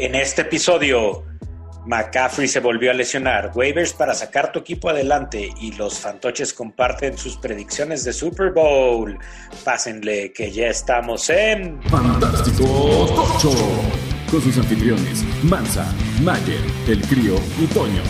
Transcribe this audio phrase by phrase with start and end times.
[0.00, 1.24] En este episodio,
[1.84, 7.18] McCaffrey se volvió a lesionar, waivers para sacar tu equipo adelante y los fantoches comparten
[7.18, 9.18] sus predicciones de Super Bowl.
[9.64, 12.64] Pásenle que ya estamos en Fantástico
[13.08, 13.50] Tocho.
[14.30, 15.92] Con sus anfitriones, Mansa,
[16.22, 18.02] Mayer, El Crío y Toño.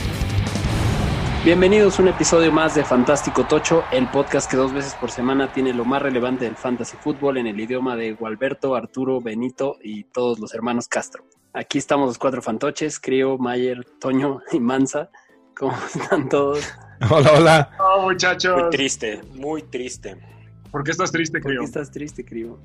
[1.42, 5.54] Bienvenidos a un episodio más de Fantástico Tocho, el podcast que dos veces por semana
[5.54, 10.04] tiene lo más relevante del fantasy fútbol en el idioma de Gualberto, Arturo, Benito y
[10.04, 11.24] todos los hermanos Castro.
[11.58, 15.10] Aquí estamos los cuatro fantoches, Crío, Mayer, Toño y Mansa.
[15.56, 16.64] ¿Cómo están todos?
[17.10, 17.70] Hola, hola.
[17.76, 18.62] No, muchachos.
[18.62, 20.16] Muy triste, muy triste.
[20.70, 22.60] ¿Por qué estás triste, ¿Por qué estás triste, Crío?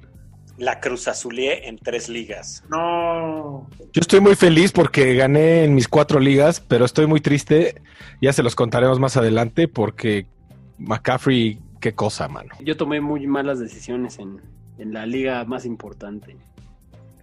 [0.60, 2.64] La Cruz Azulé en tres ligas.
[2.70, 3.68] No.
[3.80, 7.82] Yo estoy muy feliz porque gané en mis cuatro ligas, pero estoy muy triste.
[8.22, 10.28] Ya se los contaremos más adelante porque
[10.78, 12.54] McCaffrey, qué cosa, mano.
[12.64, 14.40] Yo tomé muy malas decisiones en,
[14.78, 16.38] en la liga más importante.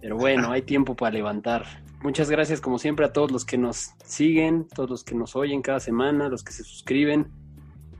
[0.01, 1.65] Pero bueno, hay tiempo para levantar.
[2.01, 5.61] Muchas gracias como siempre a todos los que nos siguen, todos los que nos oyen
[5.61, 7.27] cada semana, los que se suscriben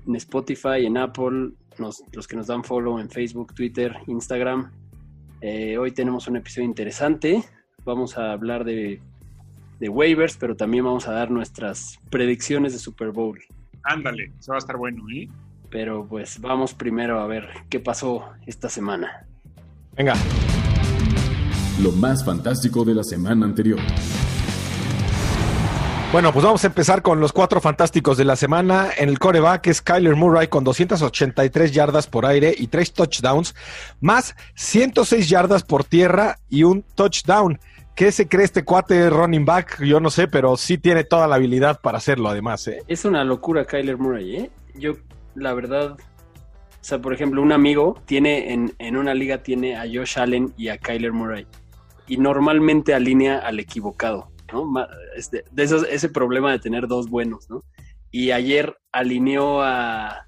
[0.08, 4.72] en Spotify, en Apple, nos- los que nos dan follow en Facebook, Twitter, Instagram.
[5.42, 7.44] Eh, hoy tenemos un episodio interesante.
[7.86, 9.00] Vamos a hablar de,
[9.80, 13.39] de waivers, pero también vamos a dar nuestras predicciones de Super Bowl.
[13.83, 15.30] Ándale, eso va a estar bueno, ¿eh?
[15.70, 19.26] Pero pues vamos primero a ver qué pasó esta semana.
[19.95, 20.14] Venga,
[21.82, 23.80] Lo más fantástico de la semana anterior.
[26.12, 28.90] bueno, pues vamos a empezar con los cuatro fantásticos de la semana.
[28.96, 33.56] En el coreback es Kyler Murray con 283 yardas por aire y tres touchdowns,
[34.00, 37.60] más 106 yardas por tierra y un touchdown.
[37.95, 39.84] ¿Qué se cree este cuate running back?
[39.84, 42.68] Yo no sé, pero sí tiene toda la habilidad para hacerlo además.
[42.68, 42.84] ¿eh?
[42.88, 44.52] Es una locura Kyler Murray, ¿eh?
[44.76, 44.98] Yo,
[45.34, 49.82] la verdad, o sea, por ejemplo, un amigo tiene en, en una liga tiene a
[49.82, 51.48] Josh Allen y a Kyler Murray.
[52.12, 54.66] Y normalmente alinea al equivocado, ¿no?
[54.66, 57.64] Ma- es de, esos- ese problema de tener dos buenos, ¿no?
[58.12, 60.28] Y ayer alineó a,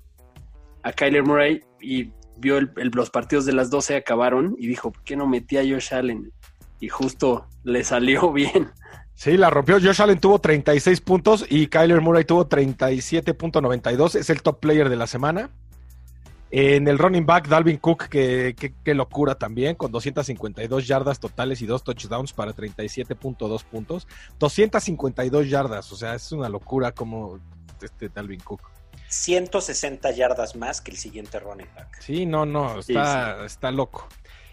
[0.82, 5.04] a Kyler Murray y vio el- los partidos de las 12 acabaron y dijo, ¿por
[5.04, 6.32] qué no metí a Josh Allen?
[6.80, 8.72] Y justo le salió bien.
[9.14, 9.76] Sí, la rompió.
[9.82, 14.16] Josh Allen tuvo 36 puntos y Kyler Murray tuvo 37.92.
[14.16, 15.50] Es el top player de la semana.
[16.56, 21.64] En el running back, Dalvin Cook, que, que- que locura también, con 252 yardas totales
[21.64, 24.08] y dos touchdowns para 37.2 puntos.
[24.38, 27.40] 252 yardas, o sea, es una locura como
[27.82, 28.62] este Dalvin Cook.
[29.08, 32.00] 160 yardas más que el siguiente running back.
[32.02, 34.08] Sí, no, no, Sí, está, está loco.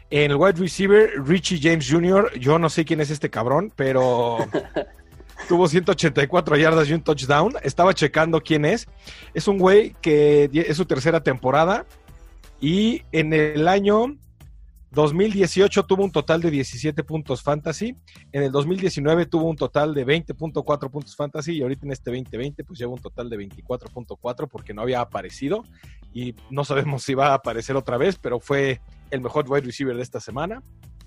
[0.09, 4.39] En el wide receiver, Richie James Jr., yo no sé quién es este cabrón, pero
[5.49, 7.55] tuvo 184 yardas y un touchdown.
[7.63, 8.87] Estaba checando quién es.
[9.35, 11.87] Es un güey que es su tercera temporada
[12.61, 14.17] y en el año
[14.93, 17.97] 2018 tuvo un total de 17 puntos fantasy.
[18.33, 22.65] En el 2019 tuvo un total de 20.4 puntos fantasy y ahorita en este 2020
[22.65, 25.65] pues lleva un total de 24.4 porque no había aparecido
[26.13, 28.81] y no sabemos si va a aparecer otra vez, pero fue
[29.11, 30.61] el mejor wide receiver de esta semana.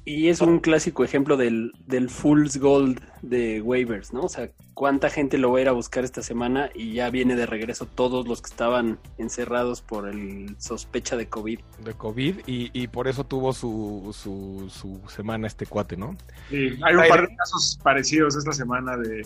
[0.05, 4.23] Y es un clásico ejemplo del, del Fool's Gold de waivers, ¿no?
[4.23, 7.37] O sea, cuánta gente lo va a ir a buscar esta semana y ya viene
[7.37, 11.59] de regreso todos los que estaban encerrados por el sospecha de COVID.
[11.85, 16.17] de COVID y, y por eso tuvo su, su, su semana este cuate, ¿no?
[16.49, 19.25] Sí, hay un par de casos parecidos esta semana de,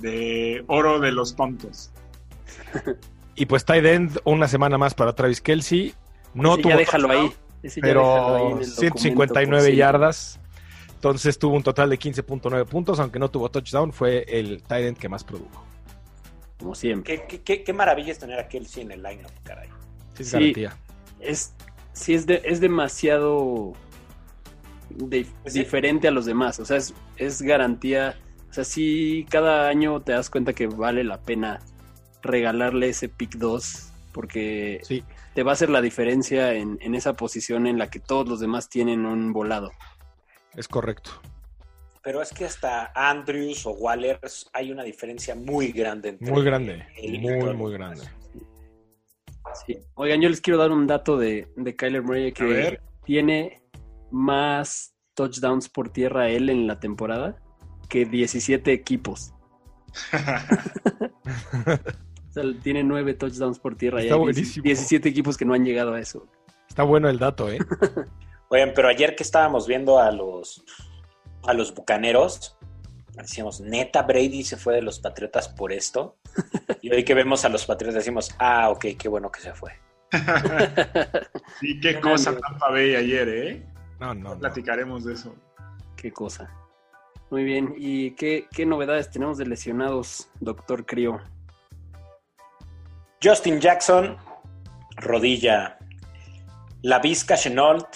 [0.00, 1.92] de oro de los tontos.
[3.36, 5.94] Y pues tight end una semana más para Travis Kelsey.
[6.32, 7.36] No tuvo ya déjalo touchdown, ahí.
[7.66, 10.40] Ese ya déjalo ahí en pero el documento, 159 por si- yardas.
[10.94, 14.98] Entonces tuvo un total de 15.9 puntos, aunque no tuvo touchdown, fue el tight end
[14.98, 15.64] que más produjo.
[16.58, 17.18] Como siempre.
[17.20, 19.68] Qué, qué- qué- qué maravilla es tener a Kelsey en el lineup, caray.
[20.14, 20.32] Sí, es Sí.
[20.38, 20.76] garantía.
[21.20, 21.52] Es,
[21.92, 23.74] sí, es, de- es demasiado
[24.90, 25.60] de- Pues sí.
[25.60, 26.58] diferente a los demás.
[26.60, 28.16] O sea, es, es garantía.
[28.50, 31.60] O sea, sí, cada año te das cuenta que vale la pena
[32.22, 35.04] regalarle ese pick 2 porque Sí,
[35.36, 38.40] te va a hacer la diferencia en, en esa posición en la que todos los
[38.40, 39.70] demás tienen un volado.
[40.54, 41.10] es correcto.
[42.02, 44.18] Pero es que hasta Andrews o Waller
[44.54, 46.08] hay una diferencia muy grande.
[46.08, 46.86] Entre Muy grande.
[47.20, 48.02] Muy, muy grande.
[49.66, 49.78] Sí.
[49.94, 53.60] Oigan, yo les quiero dar un dato de, de Kyler Murray que tiene
[54.10, 57.36] más touchdowns por tierra él en la temporada
[57.90, 59.34] que 17 equipos.
[62.62, 64.64] Tiene 9 touchdowns por tierra y Está hay buenísimo.
[64.64, 66.26] 17 equipos que no han llegado a eso.
[66.68, 67.58] Está bueno el dato, ¿eh?
[68.48, 70.64] Oigan, pero ayer que estábamos viendo a los
[71.46, 72.56] a los bucaneros,
[73.14, 76.16] decíamos, neta, Brady se fue de los Patriotas por esto.
[76.82, 79.72] Y hoy que vemos a los Patriotas decimos, ah, ok, qué bueno que se fue.
[81.62, 83.66] Y qué cosa Tampa Bay ayer, ¿eh?
[83.98, 84.38] No, no, no.
[84.38, 85.34] Platicaremos de eso.
[85.96, 86.50] Qué cosa.
[87.30, 87.74] Muy bien.
[87.76, 91.20] ¿Y qué, qué novedades tenemos de lesionados, doctor Crio?
[93.22, 94.16] Justin Jackson,
[94.96, 95.78] rodilla.
[96.82, 97.88] La Vizca Chenault,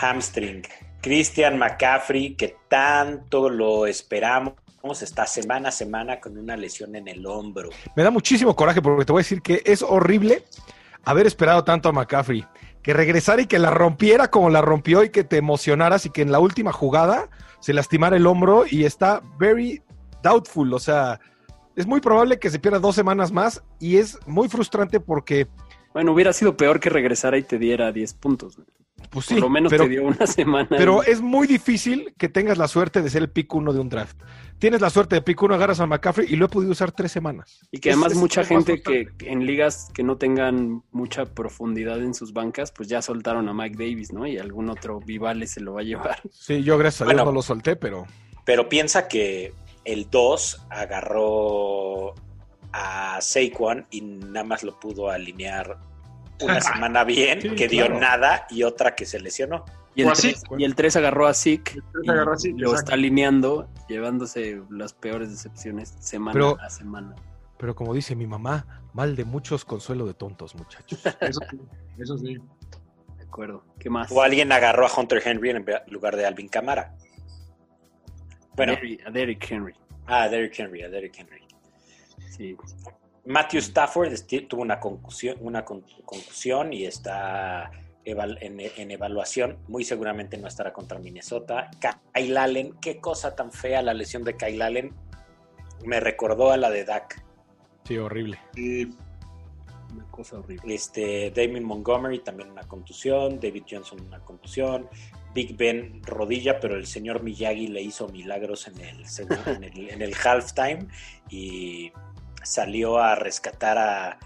[0.00, 0.62] hamstring.
[1.00, 4.54] Christian McCaffrey, que tanto lo esperamos,
[5.00, 7.70] está semana a semana con una lesión en el hombro.
[7.94, 10.44] Me da muchísimo coraje porque te voy a decir que es horrible
[11.04, 12.44] haber esperado tanto a McCaffrey.
[12.82, 16.22] Que regresara y que la rompiera como la rompió y que te emocionaras y que
[16.22, 17.28] en la última jugada
[17.60, 19.82] se lastimara el hombro y está very
[20.22, 20.72] doubtful.
[20.72, 21.20] O sea,
[21.78, 25.46] es muy probable que se pierda dos semanas más y es muy frustrante porque
[25.94, 28.58] Bueno, hubiera sido peor que regresara y te diera 10 puntos.
[29.10, 30.66] Pues sí, Por lo menos pero, te dio una semana.
[30.68, 31.06] pero ahí.
[31.12, 34.18] es muy difícil que tengas la suerte de ser el pick uno de un draft.
[34.58, 37.12] Tienes la suerte de pick uno, agarras a McCaffrey y lo he podido usar tres
[37.12, 37.60] semanas.
[37.70, 41.26] Y que Es- además es- mucha es gente que en ligas que no tengan mucha
[41.26, 44.26] profundidad en sus bancas, pues ya soltaron a Mike Davis, ¿no?
[44.26, 46.20] Y algún otro Vivale se lo va a llevar.
[46.32, 47.24] Sí, yo gracias a Dios Bueno.
[47.26, 48.04] no lo solté, pero
[48.44, 49.54] Pero piensa que
[49.92, 52.14] el 2 agarró
[52.72, 55.78] a Saquon y nada más lo pudo alinear
[56.40, 58.00] una semana bien, Sí, que dio claro.
[58.00, 59.64] nada, y otra que se lesionó.
[59.94, 60.28] Y el, O así.
[60.34, 62.78] 3, y el 3 agarró a Zeke agarró a Zeke, lo exacto.
[62.78, 67.16] está alineando, llevándose las peores decepciones semana Pero- a semana.
[67.58, 71.00] pero como dice mi mamá, mal de muchos, consuelo de tontos, muchachos.
[71.20, 71.58] Eso sí,
[71.98, 72.34] eso sí.
[73.16, 73.64] De acuerdo.
[73.80, 74.12] ¿Qué más?
[74.12, 76.94] O alguien agarró a Hunter Henry en lugar de Alvin Camara.
[78.58, 78.72] Bueno,
[79.06, 79.74] a, Derrick, Henry.
[80.06, 81.42] a Derrick Henry, a Derrick Henry.
[82.30, 82.56] Sí.
[83.24, 84.12] Matthew Stafford
[84.48, 87.70] tuvo una concusión, una con- concusión y está
[88.04, 89.58] eval- en, en evaluación.
[89.68, 91.70] Muy seguramente no estará contra Minnesota.
[92.14, 94.92] Kyle Allen, qué cosa tan fea la lesión de Kyle Allen.
[95.84, 97.22] Me recordó a la de Dak.
[97.84, 98.38] Sí, horrible.
[98.56, 98.84] Y
[99.94, 100.74] Una cosa horrible.
[100.74, 104.86] Este, Damien Montgomery también una contusión, David Johnson una contusión,
[105.34, 109.04] Big Ben rodilla, pero el señor Miyagi le hizo milagros en el,
[109.46, 110.88] en el, en el halftime
[111.30, 111.92] y
[112.42, 114.18] salió a rescatar a,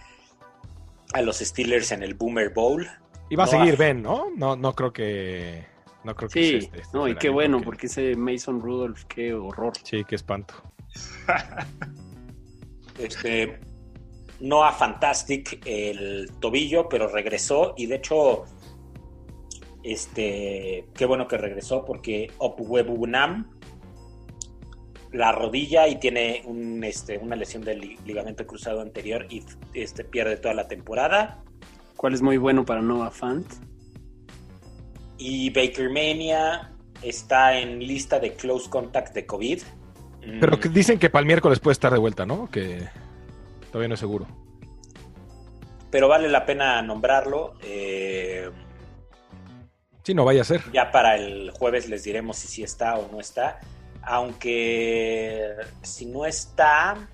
[1.12, 2.88] a los Steelers en el Boomer Bowl.
[3.30, 3.78] Y va a seguir ah.
[3.78, 4.26] Ben, ¿no?
[4.36, 5.64] No, no creo que.
[6.04, 8.60] No creo que Sí, sea este- este no, y qué bueno, porque- porque ese Mason
[8.60, 9.72] Rudolph, qué horror.
[9.84, 10.54] Sí, qué espanto.
[12.98, 13.58] Este,
[14.40, 18.44] Noah Fantastic el tobillo, pero regresó y de hecho,
[19.82, 23.50] este, qué bueno que regresó porque Opwebunam
[25.12, 29.42] la rodilla y tiene un, este, una lesión del li- ligamento cruzado anterior y
[29.74, 31.42] este, pierde toda la temporada.
[31.96, 33.46] ¿Cuál es muy bueno para Noah Fant?
[35.18, 39.60] Y Baker Mania está en lista de close contact de COVID.
[40.40, 42.48] Pero Mm, que dicen que para el miércoles puede estar de vuelta, ¿no?
[42.50, 42.88] Que
[43.70, 44.26] todavía no es seguro.
[45.90, 47.52] pero vale la pena nombrarlo.
[47.62, 48.48] eh,
[50.02, 50.62] Sí, no vaya a ser.
[50.72, 53.60] Ya para el jueves les diremos si sí está o no está.
[54.02, 57.08] Aunque si no está,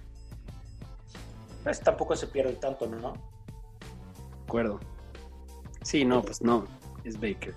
[1.63, 3.13] pues tampoco se pierde tanto, ¿no?
[3.13, 4.81] De acuerdo.
[5.83, 6.67] Sí, no, pues no,
[7.05, 7.55] es Baker.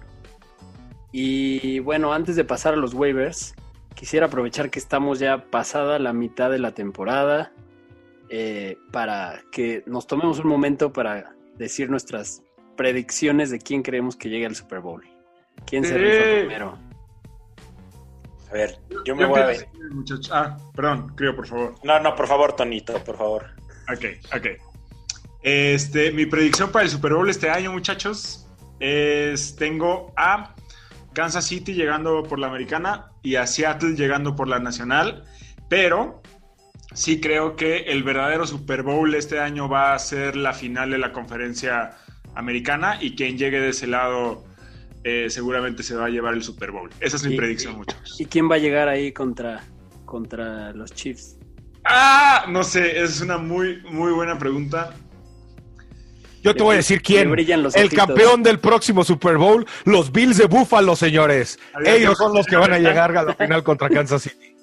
[1.14, 3.54] Y bueno, antes de pasar a los waivers,
[3.96, 7.54] quisiera aprovechar que estamos ya pasada la mitad de la temporada
[8.30, 12.44] eh, para que nos tomemos un momento para decir nuestras
[12.78, 15.04] predicciones de quién creemos que llegue al Super Bowl.
[15.66, 16.78] ¿Quién se rifa primero?
[18.50, 19.68] A ver, yo me Yo voy a ver.
[20.32, 21.76] Ah, perdón, creo, por favor.
[21.84, 23.46] No, no, por favor, Tonito, por favor.
[23.92, 24.06] Ok,
[24.36, 24.48] ok.
[25.42, 28.48] Este, mi predicción para el Super Bowl este año, muchachos,
[28.80, 30.54] es tengo a
[31.14, 35.24] Kansas City llegando por la americana y a Seattle llegando por la nacional,
[35.70, 36.22] pero
[36.94, 40.98] sí creo que el verdadero Super Bowl este año va a ser la final de
[40.98, 41.98] la conferencia
[42.36, 44.44] americana y quien llegue de ese lado
[45.04, 46.90] eh, seguramente se va a llevar el Super Bowl.
[47.00, 48.20] Esa es mi predicción, muchachos.
[48.20, 49.64] ¿Y quién va a llegar ahí contra,
[50.06, 51.38] contra los Chiefs?
[51.84, 54.94] Ah, no sé, es una muy, muy buena pregunta.
[56.44, 57.30] Yo te voy a decir quién.
[57.32, 58.08] brillan los El ojitos.
[58.08, 61.60] campeón del próximo Super Bowl, los Bills de Buffalo, señores.
[61.74, 61.96] Adiós.
[61.96, 64.56] Ellos son los que van a llegar a la final contra Kansas City.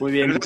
[0.00, 0.38] Muy bien.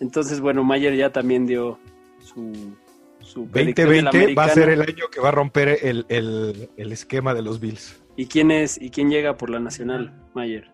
[0.00, 1.78] Entonces, bueno, Mayer ya también dio
[2.20, 2.76] su,
[3.24, 6.06] su predicción de la 2020 va a ser el año que va a romper el,
[6.08, 8.00] el- el esquema de los Bills.
[8.16, 10.70] ¿Y quién es y quién llega por la nacional, Mayer?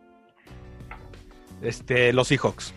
[1.62, 2.74] Este, los Seahawks.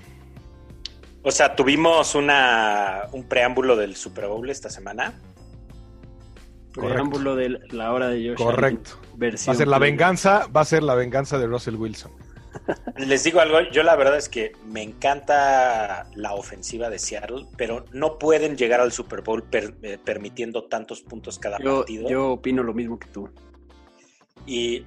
[1.24, 5.14] O sea, tuvimos una, un preámbulo del Super Bowl esta semana.
[6.74, 6.94] Correcto.
[6.94, 8.92] Preámbulo de la hora de Josh Correcto.
[9.22, 12.12] Allen, Va a ser la venganza, va a ser la venganza de Russell Wilson.
[12.98, 17.86] Les digo algo, yo la verdad es que me encanta la ofensiva de Seattle, pero
[17.92, 22.10] no pueden llegar al Super Bowl per- eh, permitiendo tantos puntos cada Yo, partido.
[22.10, 23.30] yo opino lo mismo que tú.
[24.46, 24.86] Y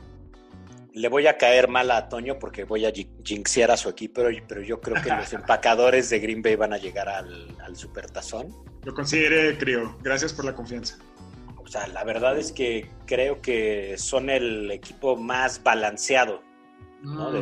[0.93, 2.93] le voy a caer mal a Toño porque voy a
[3.25, 6.79] jinxear a su equipo, pero, yo creo que los empacadores de Green Bay van a
[6.79, 8.55] llegar al, al Supertazón.
[8.85, 9.97] Lo consideré, creo.
[10.03, 10.97] Gracias por la confianza.
[11.59, 16.41] O sea, la verdad es que creo que son el equipo más balanceado.
[17.15, 17.33] ¿No?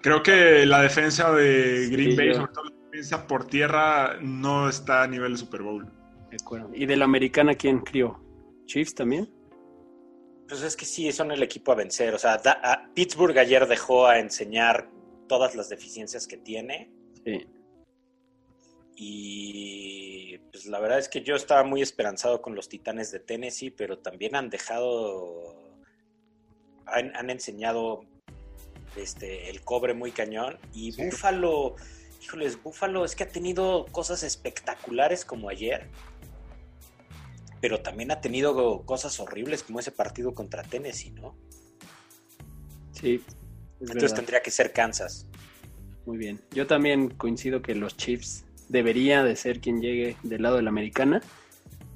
[0.00, 5.02] Creo que la defensa de Green Bay, sobre todo la defensa por tierra, no está
[5.02, 5.86] a nivel de Super Bowl.
[6.30, 6.70] De acuerdo.
[6.72, 8.20] ¿Y de la americana quién crió?
[8.66, 9.28] ¿Chiefs también?
[10.48, 12.14] Pues es que sí, son el equipo a vencer.
[12.14, 12.40] O sea,
[12.94, 14.90] Pittsburgh ayer dejó a enseñar
[15.28, 16.90] todas las deficiencias que tiene.
[17.24, 17.46] Sí.
[18.96, 23.70] Y pues la verdad es que yo estaba muy esperanzado con los Titanes de Tennessee,
[23.70, 25.67] pero también han dejado,
[26.92, 28.00] han, enseñado
[28.96, 30.58] este, el cobre muy cañón.
[30.72, 31.76] Y Búfalo,
[32.22, 35.88] híjoles, Búfalo es que ha tenido cosas espectaculares como ayer
[37.60, 41.36] pero también ha tenido cosas horribles como ese partido contra Tennessee, ¿no?
[42.92, 43.22] Sí.
[43.80, 45.26] Entonces tendría que ser Kansas.
[46.06, 46.40] Muy bien.
[46.52, 50.70] Yo también coincido que los Chiefs debería de ser quien llegue del lado de la
[50.70, 51.20] americana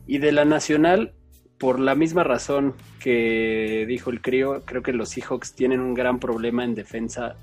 [0.07, 1.15] y de la nacional
[1.63, 6.19] por la misma razón que dijo el crío, creo que los Seahawks tienen un gran
[6.19, 7.37] problema en defensa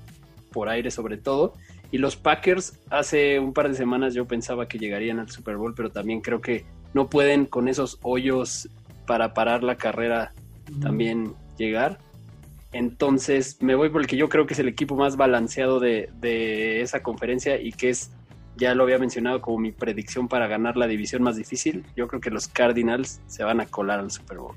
[0.52, 1.54] por aire sobre todo
[1.90, 5.72] y los Packers hace un par de semanas yo pensaba que llegarían al Super Bowl,
[5.74, 8.68] pero también creo que no pueden con esos hoyos
[9.06, 10.34] para parar la carrera
[10.82, 11.98] también llegar.
[12.72, 16.82] Entonces me voy por el que yo creo que es el equipo más balanceado de,
[16.82, 18.12] esa conferencia y que es,
[18.60, 21.84] ya lo había mencionado como mi predicción para ganar la división más difícil.
[21.96, 24.54] Yo creo que los Cardinals se van a colar al Super Bowl.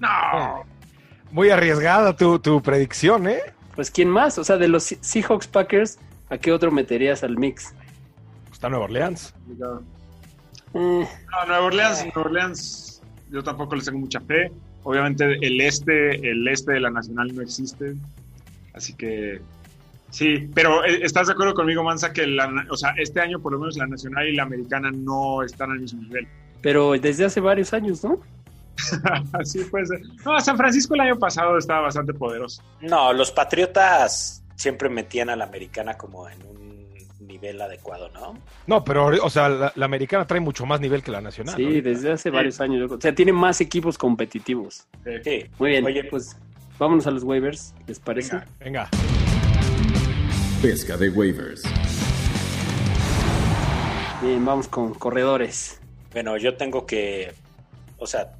[0.00, 0.64] No.
[1.30, 3.38] Muy arriesgada tu, tu predicción, ¿eh?
[3.76, 4.36] Pues ¿quién más?
[4.38, 5.98] O sea, de los Seahawks Packers,
[6.28, 7.72] ¿a qué otro meterías al mix?
[8.52, 9.32] Está Nueva Orleans.
[9.46, 9.80] No,
[10.74, 14.50] Nueva Orleans, Nueva Orleans, yo tampoco les tengo mucha fe.
[14.82, 17.94] Obviamente el este, el este de la Nacional no existe.
[18.74, 19.40] Así que
[20.16, 22.26] sí, pero eh, ¿estás de acuerdo conmigo, Mansa, que
[22.70, 25.80] o sea, este año por lo menos la Nacional y la Americana no están al
[25.80, 26.26] mismo nivel?
[26.62, 28.20] Pero desde hace varios años, ¿no?
[29.44, 29.88] sí, pues.
[30.24, 32.62] No, San Francisco el año pasado estaba bastante poderoso.
[32.80, 38.38] No, los Patriotas siempre metían a la Americana como en un nivel adecuado, ¿no?
[38.66, 41.54] No, pero, o sea, la, americana trae mucho más nivel que la nacional.
[41.56, 42.90] Sí, desde hace varios años.
[42.90, 44.86] O sea, tiene más equipos competitivos.
[45.22, 45.46] Sí.
[45.58, 45.84] Muy bien.
[45.84, 46.36] Oye, pues
[46.78, 48.40] vámonos a los waivers, ¿les parece?
[48.60, 48.88] Venga.
[50.62, 51.62] Pesca de waivers.
[54.22, 55.80] Bien, vamos con corredores.
[56.12, 57.34] Bueno, yo tengo que,
[57.98, 58.32] o sea,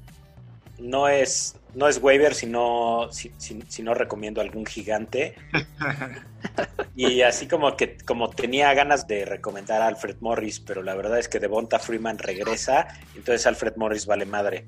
[0.79, 5.35] no es no es waiver si no, si, no recomiendo algún gigante.
[6.95, 11.19] y así como que como tenía ganas de recomendar a Alfred Morris, pero la verdad
[11.19, 14.65] es que Devonta Freeman regresa, entonces Alfred Morris vale madre.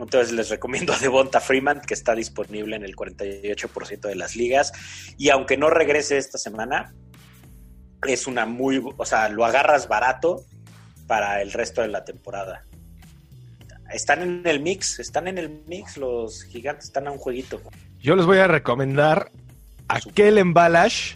[0.00, 4.72] Entonces les recomiendo a Devonta Freeman, que está disponible en el 48% de las ligas.
[5.16, 6.94] Y aunque no regrese esta semana,
[8.06, 10.44] es una muy, o sea, lo agarras barato
[11.06, 12.64] para el resto de la temporada
[13.90, 17.60] están en el mix, están en el mix, los gigantes están a un jueguito.
[18.00, 19.30] Yo les voy a recomendar
[19.88, 21.14] a Kellen Balash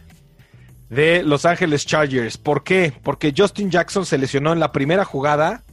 [0.88, 2.38] de Los Ángeles Chargers.
[2.38, 2.92] ¿Por qué?
[3.02, 5.64] Porque Justin Jackson se lesionó en la primera jugada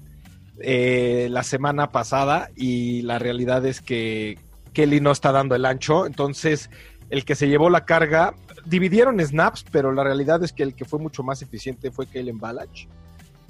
[0.62, 4.38] eh, la semana pasada y la realidad es que
[4.74, 6.06] Kelly no está dando el ancho.
[6.06, 6.70] Entonces,
[7.10, 8.34] el que se llevó la carga,
[8.66, 12.40] dividieron snaps, pero la realidad es que el que fue mucho más eficiente fue Kellen
[12.40, 12.88] Balash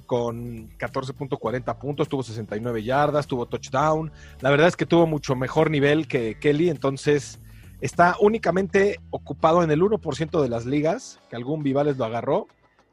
[0.10, 4.12] con 14.40 puntos, tuvo 69 yardas, tuvo touchdown.
[4.42, 7.40] La verdad es que tuvo mucho mejor nivel que Kelly, entonces
[7.80, 12.48] está únicamente ocupado en el 1% de las ligas, que algún Vivales lo agarró.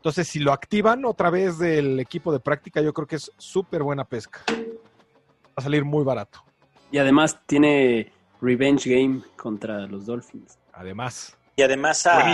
[0.06, 3.82] Entonces, si lo activan otra vez del equipo de práctica, yo creo que es súper
[3.82, 4.40] buena pesca.
[4.48, 6.44] Va a salir muy barato.
[6.92, 10.60] Y además tiene revenge game contra los Dolphins.
[10.72, 11.36] Además.
[11.56, 12.25] Y además a,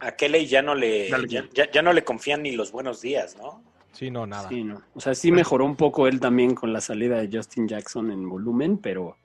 [0.00, 3.62] a Kelly ya no le ya, no le confían ni los buenos días, ¿no?
[3.92, 4.50] Sí, no, nada.
[4.50, 4.82] Sí, no.
[4.92, 8.28] O sea, sí mejoró un poco él también con la salida de Justin Jackson en
[8.28, 9.16] volumen, pero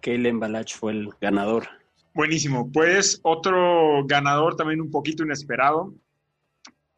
[0.00, 1.68] Kalen Balach fue el ganador.
[2.14, 2.72] Buenísimo.
[2.72, 5.92] Pues otro ganador también un poquito inesperado.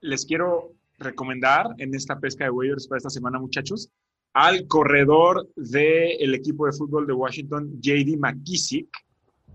[0.04, 3.88] Les quiero recomendar en esta pesca de waivers para esta semana, muchachos,
[4.34, 8.86] al corredor del equipo de fútbol de Washington, JD McKissick.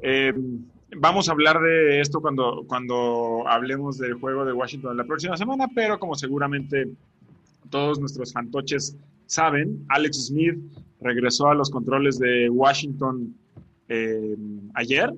[0.01, 0.33] Eh,
[0.97, 5.67] vamos a hablar de esto cuando, cuando hablemos del juego de Washington la próxima semana,
[5.75, 6.89] pero como seguramente
[7.69, 10.57] todos nuestros fantoches saben, Alex Smith
[10.99, 13.35] regresó a los controles de Washington
[13.87, 14.35] eh,
[14.73, 15.13] ayer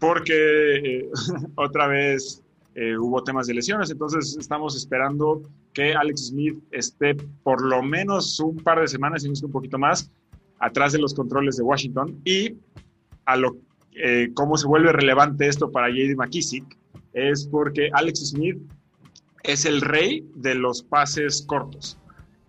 [0.00, 1.10] porque eh,
[1.54, 2.43] otra vez
[2.74, 8.40] eh, hubo temas de lesiones, entonces estamos esperando que Alex Smith esté por lo menos
[8.40, 10.10] un par de semanas, y no un poquito más,
[10.58, 12.56] atrás de los controles de Washington y
[13.26, 13.56] a lo
[13.96, 16.64] eh, cómo se vuelve relevante esto para JD McKissick
[17.12, 18.58] es porque Alex Smith
[19.44, 21.98] es el rey de los pases cortos,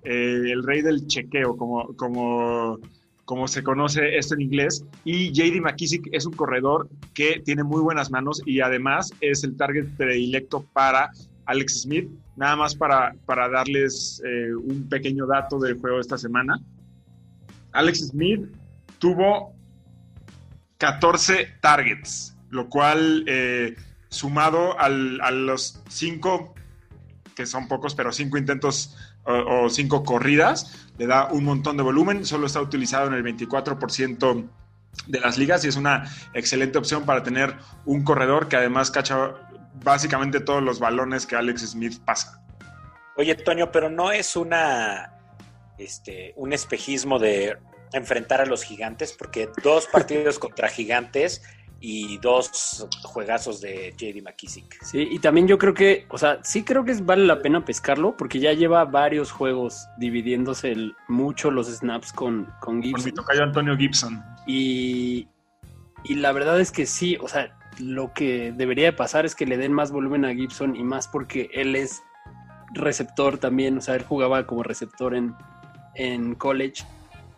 [0.04, 2.80] eh, el rey del chequeo, como, como,
[3.26, 4.86] como se conoce esto en inglés.
[5.04, 9.58] Y JD McKissick es un corredor que tiene muy buenas manos y además es el
[9.58, 11.12] target predilecto para
[11.46, 12.10] Alex Smith.
[12.36, 16.60] Nada más para, para darles eh, un pequeño dato del juego esta semana.
[17.72, 18.46] Alex Smith
[19.00, 19.54] tuvo
[20.78, 23.76] 14 targets, lo cual eh,
[24.10, 26.54] sumado a los 5,
[27.36, 32.26] que son pocos, pero 5 intentos o 5 corridas, le da un montón de volumen.
[32.26, 34.48] Solo está utilizado en el 24%
[35.08, 37.56] de las ligas y es una excelente opción para tener
[37.86, 39.34] un corredor que además cacha
[39.84, 42.42] básicamente todos los balones que Alex Smith pasa.
[43.18, 45.12] Oye, Toño, pero no es una
[45.78, 47.58] este, un espejismo de
[47.94, 51.42] enfrentar a los gigantes, porque dos partidos contra gigantes
[51.88, 54.84] y dos juegazos de JD McKissick.
[54.84, 58.18] Sí, y también yo creo que, o sea, sí creo que vale la pena pescarlo,
[58.18, 60.76] porque ya lleva varios juegos dividiéndose
[61.08, 63.02] mucho los snaps con, con Gibson.
[63.02, 64.24] Con mi tocayo Antonio Gibson.
[64.48, 65.28] Y,
[66.04, 69.46] y la verdad es que sí, o sea, lo que debería de pasar es que
[69.46, 72.02] le den más volumen a Gibson y más porque él es
[72.74, 75.36] receptor también, o sea, él jugaba como receptor en,
[75.94, 76.84] en college,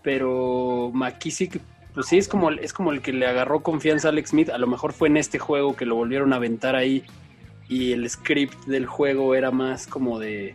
[0.04, 1.60] pero McKissick,
[1.98, 4.60] pues sí, es como, es como el que le agarró confianza a Alex Smith, a
[4.60, 7.04] lo mejor fue en este juego que lo volvieron a aventar ahí
[7.68, 10.54] y el script del juego era más como de,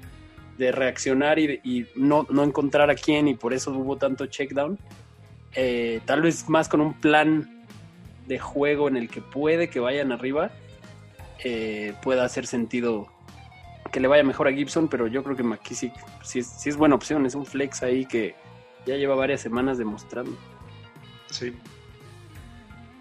[0.56, 4.78] de reaccionar y, no, no, encontrar a quién y por eso hubo tanto checkdown.
[5.56, 7.66] Eh, tal vez más con un plan
[8.28, 10.52] de juego en el que puede que vayan arriba,
[11.42, 13.08] eh, pueda hacer sentido
[13.90, 16.94] que le vaya mejor a Gibson, pero yo creo que McKissick sí sí es buena
[16.94, 18.36] opción, es un flex ahí que
[18.86, 20.38] ya lleva varias semanas demostrando.
[21.32, 21.52] Sí.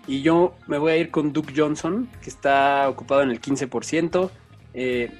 [0.07, 4.31] Y yo me voy a ir con Duke Johnson, que está ocupado en el 15%.
[4.73, 5.11] Eh,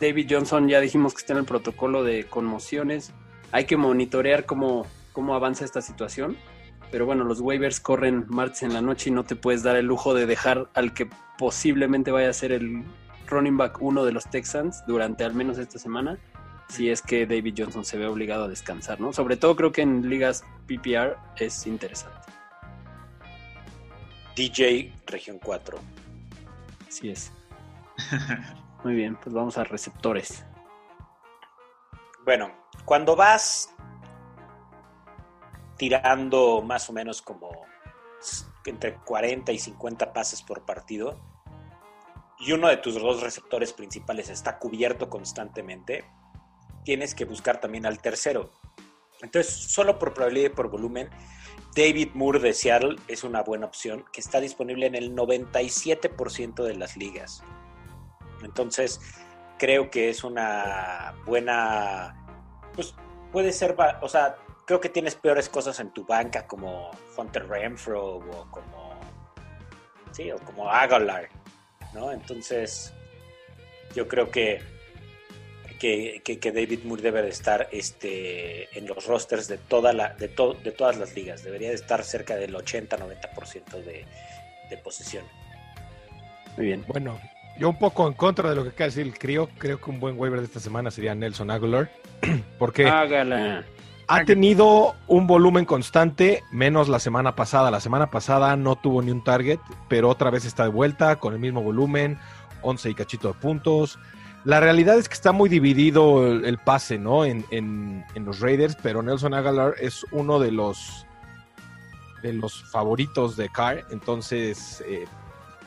[0.00, 3.12] David Johnson ya dijimos que está en el protocolo de conmociones.
[3.52, 6.36] Hay que monitorear cómo, cómo avanza esta situación.
[6.90, 9.86] Pero bueno, los waivers corren martes en la noche y no te puedes dar el
[9.86, 12.84] lujo de dejar al que posiblemente vaya a ser el
[13.26, 16.18] running back uno de los Texans durante al menos esta semana,
[16.68, 19.12] si es que David Johnson se ve obligado a descansar, ¿no?
[19.12, 22.23] Sobre todo creo que en ligas PPR es interesante.
[24.36, 25.78] DJ Región 4.
[26.88, 27.32] Así es.
[28.84, 30.44] Muy bien, pues vamos a receptores.
[32.24, 32.52] Bueno,
[32.84, 33.74] cuando vas
[35.76, 37.66] tirando más o menos como
[38.64, 41.20] entre 40 y 50 pases por partido
[42.38, 46.04] y uno de tus dos receptores principales está cubierto constantemente,
[46.84, 48.50] tienes que buscar también al tercero.
[49.22, 51.08] Entonces, solo por probabilidad y por volumen,
[51.74, 56.76] David Moore de Seattle es una buena opción que está disponible en el 97% de
[56.76, 57.42] las ligas.
[58.42, 59.00] Entonces,
[59.58, 62.14] creo que es una buena,
[62.74, 62.94] pues
[63.32, 68.16] puede ser, o sea, creo que tienes peores cosas en tu banca como Hunter Renfro
[68.16, 68.94] o como,
[70.12, 71.28] sí, o como Aguilar,
[71.92, 72.12] ¿no?
[72.12, 72.92] Entonces,
[73.94, 74.62] yo creo que,
[75.78, 80.28] que, que, David Moore debe de estar este, en los rosters de, toda la, de,
[80.28, 81.42] de todas las ligas.
[81.42, 84.04] Debería de estar cerca del 80-90% de,
[84.70, 85.24] de posición.
[86.56, 86.84] Muy bien.
[86.86, 87.18] Bueno,
[87.58, 89.90] yo un poco en contra de lo que acaba de decir el crío, creo que
[89.90, 91.90] un buen waiver de esta semana sería Nelson Aguilar.
[92.58, 93.64] Porque Hágala
[94.06, 97.70] ha tenido un volumen constante, menos la semana pasada.
[97.70, 99.58] La semana pasada no tuvo ni un target,
[99.88, 102.18] pero otra vez está de vuelta con el mismo volumen,
[102.62, 103.98] 11 y cachito de puntos.
[104.44, 107.24] La realidad es que está muy dividido el, pase, ¿no?
[107.24, 111.06] En, en, los Raiders, pero Nelson Aguilar es uno de los
[112.22, 113.84] de los favoritos de Carr.
[113.90, 115.04] Entonces, eh,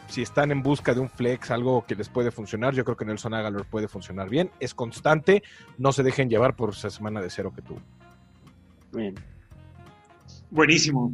[0.07, 3.05] si están en busca de un flex, algo que les puede funcionar, yo creo que
[3.05, 4.51] Nelson Aguilar puede funcionar bien.
[4.59, 5.43] Es constante,
[5.77, 7.81] no se dejen llevar por esa semana de cero que tuvo.
[8.91, 9.15] Bien.
[10.51, 11.13] Buenísimo.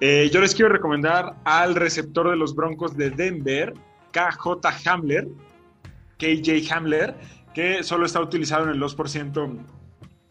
[0.00, 3.72] Eh, yo les quiero recomendar al receptor de los Broncos de Denver,
[4.12, 5.28] KJ Hamler,
[6.18, 7.16] KJ Hamler,
[7.54, 9.58] que solo está utilizado en el 2%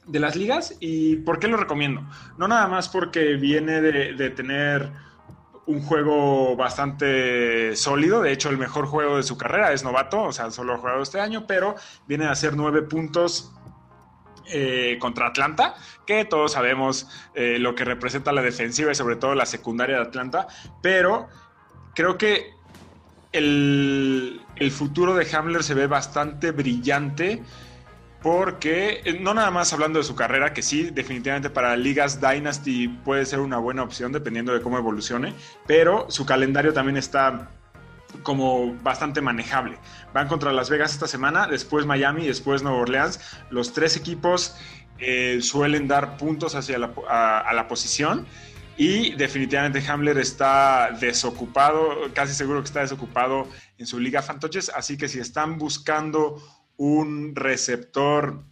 [0.08, 0.76] de las ligas.
[0.80, 2.02] ¿Y por qué lo recomiendo?
[2.38, 4.92] No nada más porque viene de, tener
[5.66, 10.32] un juego bastante sólido, de hecho el mejor juego de su carrera es novato, o
[10.32, 11.76] sea, solo ha jugado este año, pero
[12.08, 13.52] viene a hacer nueve puntos
[14.50, 19.36] eh, contra Atlanta, que todos sabemos eh, lo que representa la defensiva y sobre todo
[19.36, 20.48] la secundaria de Atlanta,
[20.82, 21.28] pero
[21.94, 22.52] creo que
[23.38, 27.42] el, futuro de Hamler se ve bastante brillante
[28.22, 32.88] porque eh, no nada más hablando de su carrera, que sí, definitivamente para ligas Dynasty
[32.88, 35.34] puede ser una buena opción dependiendo de cómo evolucione,
[35.66, 37.50] pero su calendario también está
[38.24, 39.78] como bastante manejable.
[40.14, 43.20] Van contra Las Vegas esta semana, después Miami, después Nueva Orleans.
[43.50, 44.56] Los tres equipos
[45.00, 48.26] eh, suelen dar puntos hacia a, la posición
[48.78, 54.98] y definitivamente Hamler está desocupado, casi seguro que está desocupado en su liga Fantoches, así
[54.98, 56.42] que si están buscando
[56.78, 58.44] un receptor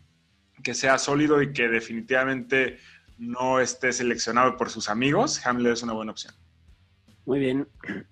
[0.63, 2.79] que sea sólido y que definitivamente
[3.19, 6.33] no esté seleccionado por sus amigos, Hamler es una buena opción.
[7.25, 7.67] Muy bien.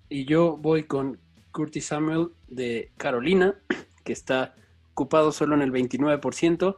[0.08, 1.18] Y yo voy con
[1.50, 3.54] Curtis Samuel de Carolina,
[4.04, 4.54] que está
[4.92, 6.76] ocupado solo en el 29%.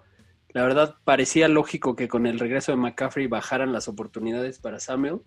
[0.51, 5.21] La verdad, parecía lógico que con el regreso de McCaffrey bajaran las oportunidades para Samuel,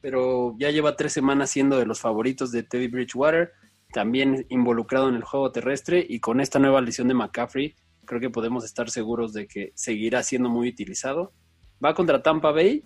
[0.00, 3.52] pero ya lleva tres semanas siendo de los favoritos de Teddy Bridgewater,
[3.92, 7.74] también involucrado en el juego terrestre, y con esta nueva lesión de McCaffrey,
[8.06, 11.32] creo que podemos estar seguros de que seguirá siendo muy utilizado.
[11.84, 12.84] Va contra Tampa Bay,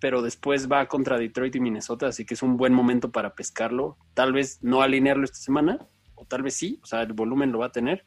[0.00, 3.96] pero después va contra Detroit y Minnesota, así que es un buen momento para pescarlo.
[4.14, 5.78] Tal vez no alinearlo esta semana,
[6.14, 8.04] o tal vez sí, o sea, el volumen lo va a tener,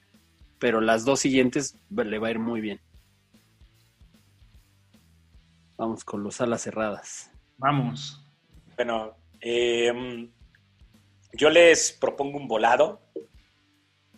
[0.60, 2.80] pero las dos siguientes le va a ir muy bien.
[5.82, 7.32] Vamos con los alas cerradas.
[7.58, 8.24] Vamos.
[8.76, 10.32] Bueno, em,
[11.34, 13.02] yo les propongo un volado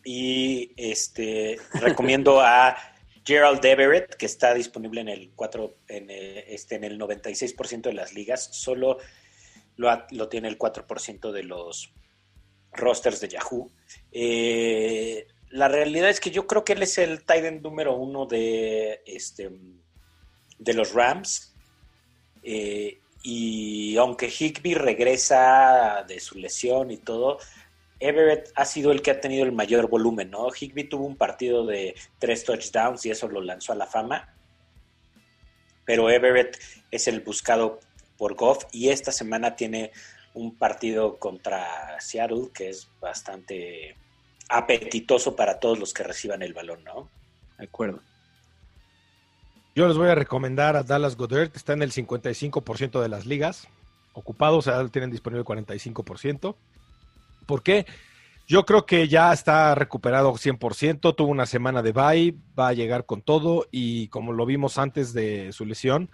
[0.04, 2.76] y este recomiendo a
[3.26, 7.94] Gerald Everett, que está disponible en el 4, en, eh, este, en el 96% de
[7.94, 8.98] las ligas, solo
[9.78, 11.94] lo, tiene el 4% de los
[12.74, 13.72] rosters de Yahoo.
[14.12, 19.02] Eh, la realidad es que yo creo que él es el tight número uno de,
[19.06, 19.50] este,
[20.60, 21.52] de los Rams.
[22.44, 27.40] Eh, y aunque Higby regresa de su lesión y todo,
[28.00, 30.50] Everett ha sido el que ha tenido el mayor volumen, ¿no?
[30.50, 34.36] Higby tuvo un partido de tres touchdowns y eso lo lanzó a la fama.
[35.86, 36.60] Pero Everett
[36.92, 37.80] es el buscado
[38.18, 39.92] por Goff y esta semana tiene
[40.34, 43.96] un partido contra Seattle que es bastante
[44.50, 47.10] apetitoso para todos los que reciban el balón, ¿no?
[47.58, 48.02] De acuerdo.
[49.76, 53.68] Yo les voy a recomendar a Dallas Goddard, está en el 55% de las ligas,
[54.14, 56.56] ocupados, o sea, tienen disponible el 45%.
[57.48, 57.88] ¿Por qué?
[58.48, 63.08] Yo creo que ya está recuperado 100%, tuvo una semana de bye, va a llegar
[63.08, 66.12] con todo y como lo vimos antes de su lesión,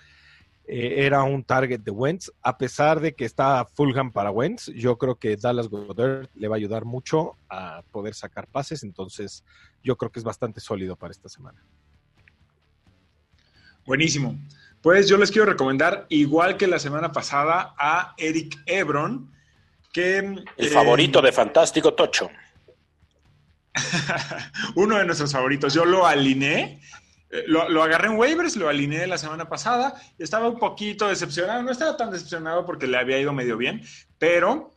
[0.65, 2.31] eh, era un target de Wentz.
[2.41, 6.55] A pesar de que está Fulham para Wentz, yo creo que Dallas Goddard le va
[6.55, 9.43] a ayudar mucho a poder sacar pases, entonces
[9.83, 11.61] yo creo que es bastante sólido para esta semana.
[13.89, 14.39] Buenísimo.
[14.83, 19.31] Pues yo les quiero recomendar, igual que la semana pasada, a Eric Ebron
[19.95, 22.29] el favorito de Fantástico Tocho.
[24.75, 25.73] Uno de nuestros favoritos.
[25.73, 26.79] Yo lo alineé.
[27.31, 29.99] Eh, lo, agarré en waivers, lo alineé la semana pasada.
[30.17, 31.61] Estaba un poquito decepcionado.
[31.63, 33.81] No estaba tan decepcionado porque le había ido medio bien,
[34.17, 34.73] pero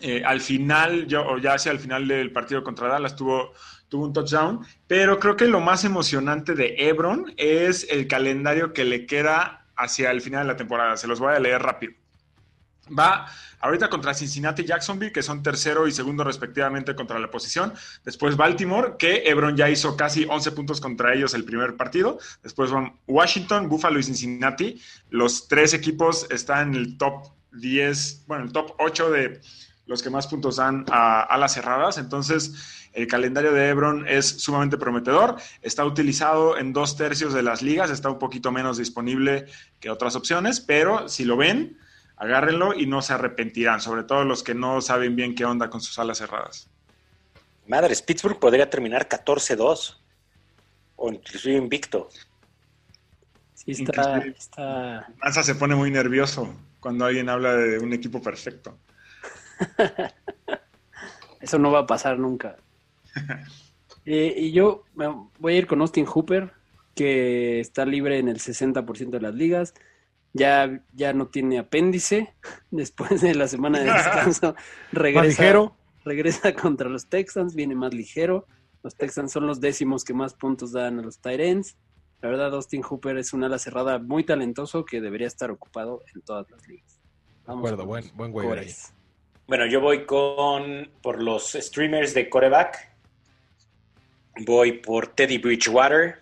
[0.00, 3.52] eh, al final, yo, ya hacia el final del partido contra Dallas, tuvo,
[3.94, 4.66] tuvo un touchdown.
[4.88, 10.10] Pero creo que lo más emocionante de Ebron es el calendario que le queda hacia
[10.10, 10.96] el final de la temporada.
[10.96, 11.92] Se los voy a leer rápido.
[12.86, 13.28] Va
[13.60, 17.72] ahorita contra Cincinnati y Jacksonville, que son tercero y segundo respectivamente contra la posición.
[18.04, 22.18] Después Baltimore, que Ebron ya hizo casi 11 puntos contra ellos el primer partido.
[22.42, 24.82] Después van Washington, Buffalo y Cincinnati.
[25.10, 29.40] Los tres equipos están en el top 10, bueno, el top 8 de
[29.86, 31.98] los que más puntos dan a, las cerradas.
[31.98, 35.36] Entonces, el calendario de Ebron es sumamente prometedor.
[35.62, 39.46] Está utilizado en dos tercios de las ligas, está un poquito menos disponible
[39.80, 41.78] que otras opciones, pero si lo ven,
[42.16, 45.80] agárrenlo y no se arrepentirán, sobre todo los que no saben bien qué onda con
[45.80, 46.70] sus alas cerradas.
[47.66, 49.96] Madres, Pittsburgh podría terminar 14-2
[50.96, 52.08] o inclusive invicto.
[53.54, 55.08] Sí, está, está...
[55.16, 58.78] Mansa se pone muy nervioso cuando alguien habla de un equipo perfecto.
[61.40, 62.56] Eso no va a pasar nunca.
[64.06, 64.84] Eh, y yo
[65.38, 66.52] voy a ir con Austin Hooper,
[66.94, 69.72] que está libre en el 60% de las ligas
[70.34, 72.34] ya, ya no tiene apéndice.
[72.70, 74.54] Después de la semana de descanso,
[74.92, 75.72] regresa,
[76.04, 78.46] regresa contra los Texans, viene más ligero.
[78.82, 81.78] Los Texans son los décimos que más puntos dan a los Tyrants.
[82.20, 86.20] La verdad, Austin Hooper es un ala cerrada muy talentoso que debería estar ocupado en
[86.22, 87.00] todas las ligas.
[87.46, 88.68] Vamos de acuerdo, buen, buen güey
[89.46, 92.88] Bueno, yo voy con por los streamers de coreback.
[94.38, 96.20] Voy por Teddy Bridgewater,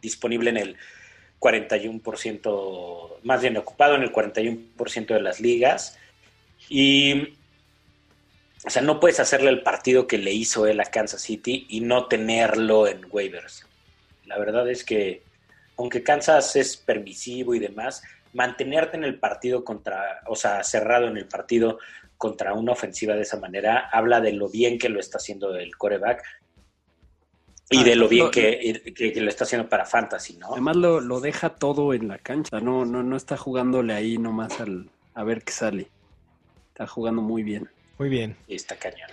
[0.00, 0.76] disponible en el
[1.40, 5.98] 41%, más bien ocupado en el 41% de las ligas.
[6.68, 7.34] Y,
[8.64, 11.80] o sea, no puedes hacerle el partido que le hizo él a Kansas City y
[11.80, 13.66] no tenerlo en waivers.
[14.26, 15.22] La verdad es que,
[15.76, 18.02] aunque Kansas es permisivo y demás,
[18.34, 21.78] mantenerte en el partido contra, o sea, cerrado en el partido
[22.16, 25.76] contra una ofensiva de esa manera, habla de lo bien que lo está haciendo el
[25.76, 26.22] coreback
[27.70, 30.52] y Ah, de lo bien que- que lo está haciendo para fantasy, ¿no?
[30.52, 34.58] Además lo, lo deja todo en la cancha, no, no, no está jugándole ahí nomás
[34.60, 35.88] al, a ver qué sale.
[36.68, 37.68] Está jugando muy bien.
[37.98, 38.36] Muy bien.
[38.46, 39.08] Y está cañón.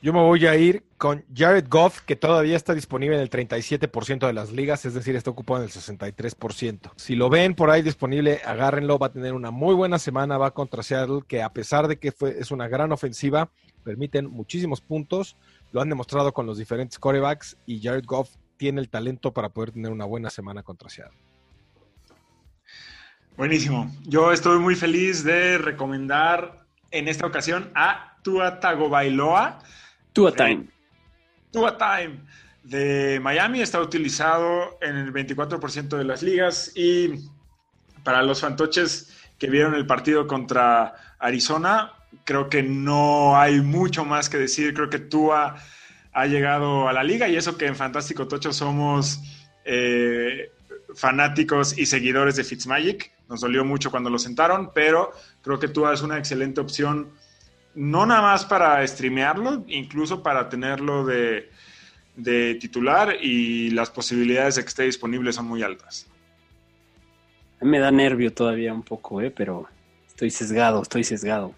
[0.00, 4.28] Yo me voy a ir con Jared Goff, que todavía está disponible en el 37%
[4.28, 6.92] de las ligas, es decir, está ocupado en el 63%.
[6.94, 10.52] Si lo ven por ahí disponible, agárrenlo, va a tener una muy buena semana, va
[10.52, 13.50] contra Seattle, que a pesar de que fue, es una gran ofensiva,
[13.82, 15.36] permiten muchísimos puntos,
[15.72, 19.72] lo han demostrado con los diferentes corebacks y Jared Goff tiene el talento para poder
[19.72, 21.18] tener una buena semana contra Seattle.
[23.36, 23.90] Buenísimo.
[24.04, 29.58] Yo estoy muy feliz de recomendar en esta ocasión a Tua Tagovailoa.
[30.12, 30.66] Tú a time.
[31.50, 32.20] Tua Time
[32.62, 37.30] de Miami está utilizado en el 24% de las ligas y
[38.04, 41.92] para los fantoches que vieron el partido contra Arizona,
[42.24, 44.74] creo que no hay mucho más que decir.
[44.74, 45.56] Creo que Tua
[46.12, 49.20] ha llegado a la liga y eso que en Fantástico Tocho somos
[49.64, 50.50] eh,
[50.94, 53.12] fanáticos y seguidores de Fitzmagic.
[53.28, 57.12] Nos dolió mucho cuando lo sentaron, pero creo que Tua es una excelente opción
[57.74, 61.50] no nada más para streamearlo, incluso para tenerlo de,
[62.16, 66.06] de titular y las posibilidades de que esté disponible son muy altas.
[67.60, 69.30] Me da nervio todavía un poco, ¿eh?
[69.30, 69.68] pero
[70.06, 71.54] estoy sesgado, estoy sesgado.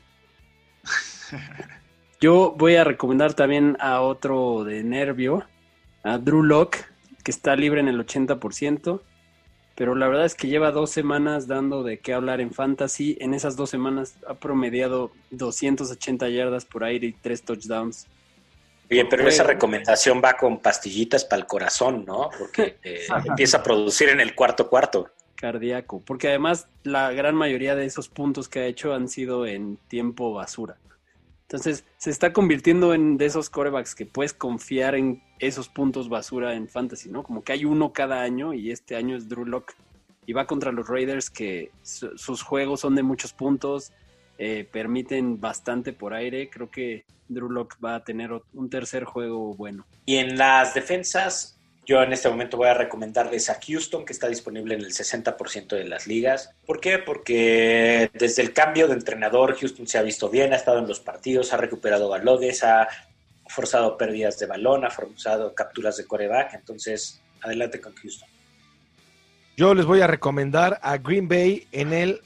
[2.20, 5.44] Yo voy a recomendar también a otro de nervio,
[6.02, 6.76] a Drew Lock,
[7.24, 9.00] que está libre en el 80%,
[9.80, 13.16] pero la verdad es que lleva dos semanas dando de qué hablar en fantasy.
[13.18, 18.06] En esas dos semanas ha promediado 280 yardas por aire y tres touchdowns.
[18.90, 22.28] Oye, pero esa recomendación va con pastillitas para el corazón, ¿no?
[22.38, 25.08] Porque eh, empieza a producir en el cuarto cuarto.
[25.34, 29.78] cardíaco, porque además la gran mayoría de esos puntos que ha hecho han sido en
[29.88, 30.76] tiempo basura.
[31.48, 36.54] Entonces, se está convirtiendo en de esos corebacks que puedes confiar en esos puntos basura
[36.54, 37.22] en fantasy, ¿no?
[37.22, 39.72] Como que hay uno cada año y este año es Drew Lock.
[40.26, 43.92] Y va contra los Raiders que su- sus juegos son de muchos puntos,
[44.38, 46.48] eh, permiten bastante por aire.
[46.50, 49.86] Creo que Drew Lock va a tener un tercer juego bueno.
[50.06, 54.28] Y en las defensas, yo en este momento voy a recomendarles a Houston, que está
[54.28, 56.54] disponible en el 60% de las ligas.
[56.66, 56.98] ¿Por qué?
[56.98, 61.00] Porque desde el cambio de entrenador, Houston se ha visto bien, ha estado en los
[61.00, 62.86] partidos, ha recuperado balones, ha
[63.50, 66.54] forzado pérdidas de balón, ha forzado capturas de coreback.
[66.54, 68.28] Entonces, adelante con Houston.
[69.56, 72.22] Yo les voy a recomendar a Green Bay en el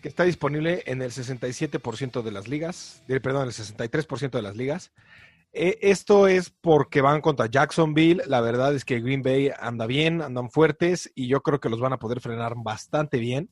[0.00, 4.92] que está disponible en el 67% de las ligas, perdón, el 63% de las ligas.
[5.52, 8.22] Eh, esto es porque van contra Jacksonville.
[8.26, 11.80] La verdad es que Green Bay anda bien, andan fuertes y yo creo que los
[11.80, 13.50] van a poder frenar bastante bien.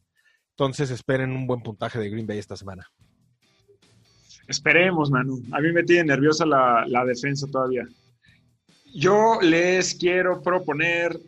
[0.51, 2.91] Entonces esperen un buen puntaje de Green Bay esta semana.
[4.47, 5.43] Esperemos, Manu.
[5.53, 7.87] A mí me tiene nerviosa la, la defensa todavía.
[8.95, 11.19] Yo les quiero proponer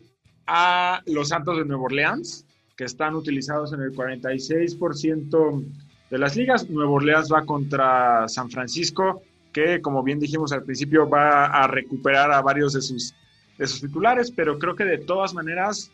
[0.47, 5.65] a los Santos de Nueva Orleans, que están utilizados en el 46%
[6.09, 6.69] de las ligas.
[6.69, 12.31] Nueva Orleans va contra San Francisco, que como bien dijimos al principio va a recuperar
[12.31, 13.13] a varios de sus,
[13.57, 15.91] de sus titulares, pero creo que de todas maneras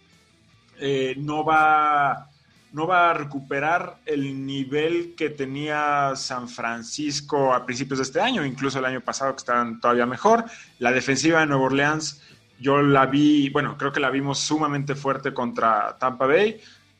[0.79, 2.29] eh, no va
[2.75, 8.45] no va a recuperar el nivel que tenía San Francisco a principios de este año,
[8.45, 10.43] incluso el año pasado que estaban todavía mejor.
[10.79, 12.21] La defensiva de Nueva Orleans,
[12.59, 16.59] yo la vi, bueno, creo que la vimos sumamente fuerte contra Tampa Bay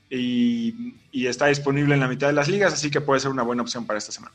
[0.10, 3.44] y, y está disponible en la mitad de las ligas, así que puede ser una
[3.44, 4.34] buena opción para esta semana.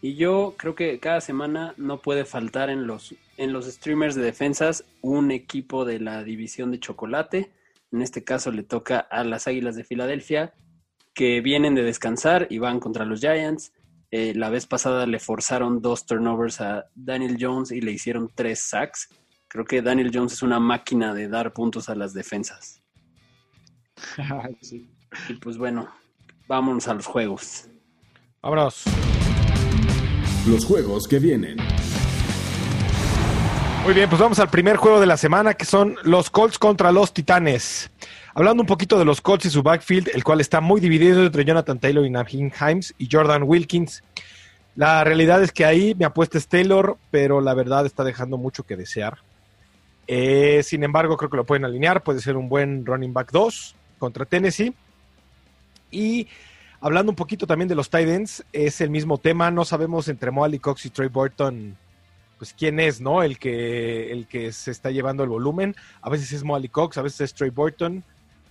[0.00, 4.22] Y yo creo que cada semana no puede faltar en los, en los streamers de
[4.22, 7.50] defensas un equipo de la división de chocolate.
[7.92, 10.54] En este caso le toca a las Águilas de Filadelfia,
[11.14, 13.72] que vienen de descansar y van contra los Giants.
[14.10, 18.60] Eh, la vez pasada le forzaron dos turnovers a Daniel Jones y le hicieron tres
[18.60, 19.08] sacks.
[19.48, 22.82] Creo que Daniel Jones es una máquina de dar puntos a las defensas.
[24.60, 24.88] Sí.
[25.28, 25.88] Y pues bueno,
[26.46, 27.68] vámonos a los juegos.
[28.42, 28.84] Vámonos.
[30.46, 31.56] Los juegos que vienen.
[33.88, 36.92] Muy bien, pues vamos al primer juego de la semana, que son los Colts contra
[36.92, 37.90] los Titanes.
[38.34, 41.46] Hablando un poquito de los Colts y su backfield, el cual está muy dividido entre
[41.46, 44.02] Jonathan Taylor y Naheem Himes y Jordan Wilkins.
[44.76, 48.62] La realidad es que ahí me apuesta es Taylor, pero la verdad está dejando mucho
[48.64, 49.16] que desear.
[50.06, 52.02] Eh, sin embargo, creo que lo pueden alinear.
[52.02, 54.74] Puede ser un buen running back 2 contra Tennessee.
[55.90, 56.28] Y
[56.82, 59.50] hablando un poquito también de los Titans, es el mismo tema.
[59.50, 61.74] No sabemos entre Moali Cox y Trey Burton
[62.38, 63.22] pues quién es, ¿no?
[63.22, 65.74] El que, el que se está llevando el volumen.
[66.00, 68.02] A veces es Molly Cox, a veces es Trey Burton.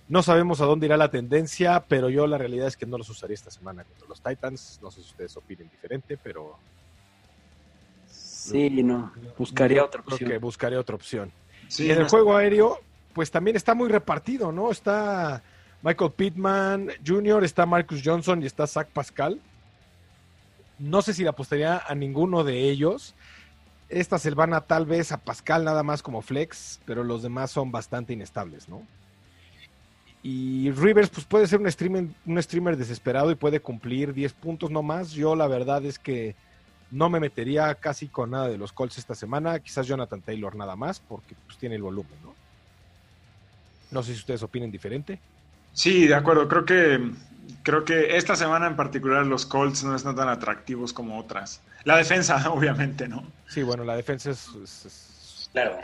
[0.08, 3.08] No sabemos a dónde irá la tendencia, pero yo la realidad es que no los
[3.10, 4.78] usaría esta semana contra los Titans.
[4.82, 6.56] No sé si ustedes opinen diferente, pero
[8.48, 9.12] Sí, no.
[9.36, 10.30] Buscaría otra creo opción.
[10.30, 11.32] que buscaría otra opción.
[11.68, 12.78] Sí, y en no el juego aéreo,
[13.12, 14.70] pues también está muy repartido, ¿no?
[14.70, 15.42] Está
[15.82, 19.40] Michael Pittman Jr., está Marcus Johnson y está Zach Pascal.
[20.78, 23.14] No sé si le apostaría a ninguno de ellos.
[23.88, 28.12] Esta Selvana tal vez a Pascal nada más como flex, pero los demás son bastante
[28.12, 28.82] inestables, ¿no?
[30.22, 34.70] Y Rivers, pues puede ser un streamer, un streamer desesperado y puede cumplir 10 puntos
[34.70, 35.12] no más.
[35.12, 36.34] Yo la verdad es que
[36.90, 39.58] no me metería casi con nada de los Colts esta semana.
[39.60, 42.34] Quizás Jonathan Taylor nada más, porque pues, tiene el volumen, ¿no?
[43.90, 45.18] No sé si ustedes opinen diferente.
[45.72, 46.48] Sí, de acuerdo.
[46.48, 47.00] Creo que
[47.62, 51.62] creo que esta semana en particular los Colts no están tan atractivos como otras.
[51.84, 53.24] La defensa, obviamente, ¿no?
[53.48, 55.78] Sí, bueno, la defensa es, es- es Claro.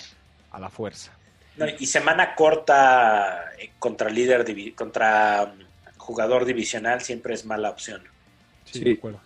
[0.51, 1.13] a la fuerza.
[1.57, 8.03] No, y semana corta eh, contra líder, contra mm, jugador divisional siempre es mala opción.
[8.65, 8.85] Sí, Sí.
[8.85, 9.21] de acuerdo.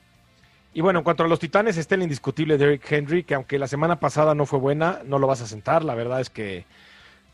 [0.74, 3.66] Y bueno, en cuanto a los Titanes, está el indiscutible Derrick Henry, que aunque la
[3.66, 5.83] semana pasada no fue buena, no lo vas a sentar.
[5.83, 6.66] La verdad es que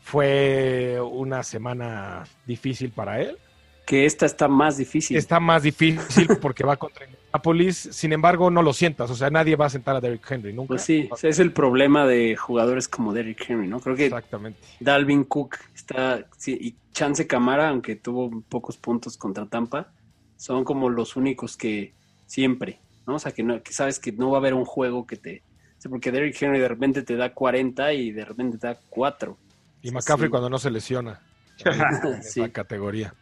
[0.01, 3.37] fue una semana difícil para él.
[3.85, 5.15] Que esta está más difícil.
[5.15, 7.77] Está más difícil porque va contra Indianapolis.
[7.91, 9.11] Sin embargo, no lo sientas.
[9.11, 10.69] O sea, nadie va a sentar a Derrick Henry nunca.
[10.69, 13.79] Pues sí, ese es el problema de jugadores como Derrick Henry, ¿no?
[13.79, 14.59] Creo que Exactamente.
[14.79, 19.91] Dalvin Cook está, sí, y Chance Camara, aunque tuvo pocos puntos contra Tampa,
[20.37, 21.93] son como los únicos que
[22.25, 23.15] siempre, ¿no?
[23.15, 25.43] O sea, que, no, que sabes que no va a haber un juego que te...
[25.77, 28.79] o sea, porque Derrick Henry de repente te da 40 y de repente te da
[28.89, 29.37] 4.
[29.83, 30.31] Y McCaffrey Sí.
[30.31, 31.21] cuando no se lesiona.
[31.65, 32.41] En Sí.
[32.41, 33.13] esa categoría.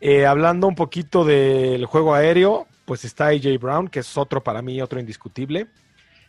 [0.00, 4.62] Eh, hablando un poquito del juego aéreo, pues está AJ Brown, que es otro para
[4.62, 5.68] mí, otro indiscutible.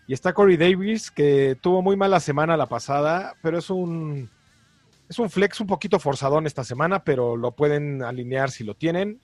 [0.08, 4.30] Y está Corey Davis, que tuvo muy mala semana la pasada, pero es un,
[5.10, 9.20] es un flex un poquito forzadón esta semana, pero lo pueden alinear si lo tienen.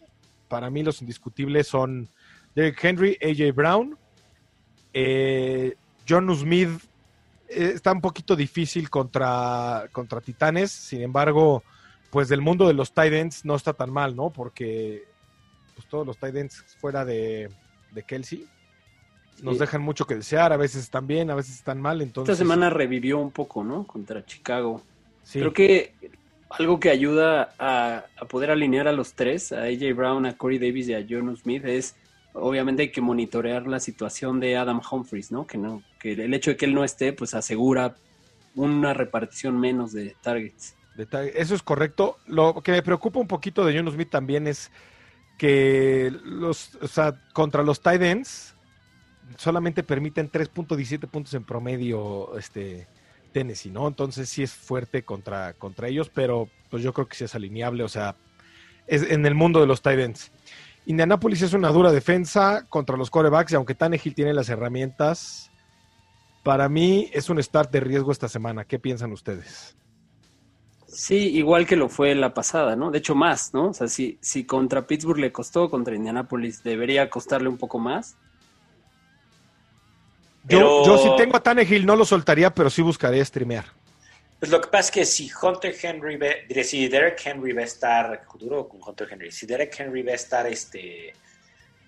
[0.50, 2.10] Para mí los indiscutibles son
[2.54, 3.98] Derrick Henry, AJ Brown,
[4.94, 5.74] eh,
[6.08, 6.70] John Smith
[7.48, 11.64] eh, está un poquito difícil contra, contra Titanes, sin embargo,
[12.13, 14.30] pues del mundo de los tight ends no está tan mal, ¿no?
[14.30, 15.04] Porque
[15.76, 17.49] pues todos los tight ends fuera de,
[17.91, 18.47] de Kelsey
[19.41, 19.62] nos Sí.
[19.62, 22.34] dejan mucho que desear, a veces están bien, a veces están mal, entonces...
[22.34, 23.86] Esta semana revivió un poco, ¿no?
[23.88, 24.84] Contra Chicago.
[25.23, 25.95] sí, Creo que
[26.52, 30.60] algo que ayuda a, a poder alinear a los tres, a AJ Brown, a Corey
[30.60, 31.95] Davis y a John Smith, es
[32.34, 35.47] obviamente hay que monitorear la situación de Adam Humphries, ¿no?
[35.47, 37.95] Que no, que el hecho de que él no esté, pues asegura
[38.54, 40.76] una repartición menos de targets.
[40.98, 42.18] Eso es correcto.
[42.28, 44.72] Lo que me preocupa un poquito de John Smith también es
[45.38, 48.56] que los, o sea, contra los tight ends
[49.38, 52.88] solamente permiten 3.17 puntos en promedio este
[53.32, 53.88] Tennessee, ¿no?
[53.88, 57.84] Entonces sí es fuerte contra, contra ellos, pero pues yo creo que sí es alineable,
[57.84, 58.16] o sea,
[58.88, 60.32] es en el mundo de los tight ends.
[60.86, 65.50] Indianapolis es una dura defensa contra los corebacks y aunque Tannehill tiene las herramientas,
[66.44, 68.66] para mí es un start de riesgo esta semana.
[68.66, 69.78] ¿Qué piensan ustedes?
[70.94, 72.92] Sí, igual que lo fue la pasada, ¿no?
[72.92, 73.70] De hecho, más, ¿no?
[73.70, 78.16] O sea, si, si contra Pittsburgh le costó, contra Indianapolis debería costarle un poco más.
[80.46, 83.66] Yo, Pero- yo si tengo a Tannehill no lo soltaría, pero sí buscaré streamear.
[84.40, 87.62] Pues lo que pasa es que si Hunter Henry, ve- diré, si Derek Henry va
[87.62, 91.14] a estar, duro con Hunter Henry, si Derek Henry va a estar este,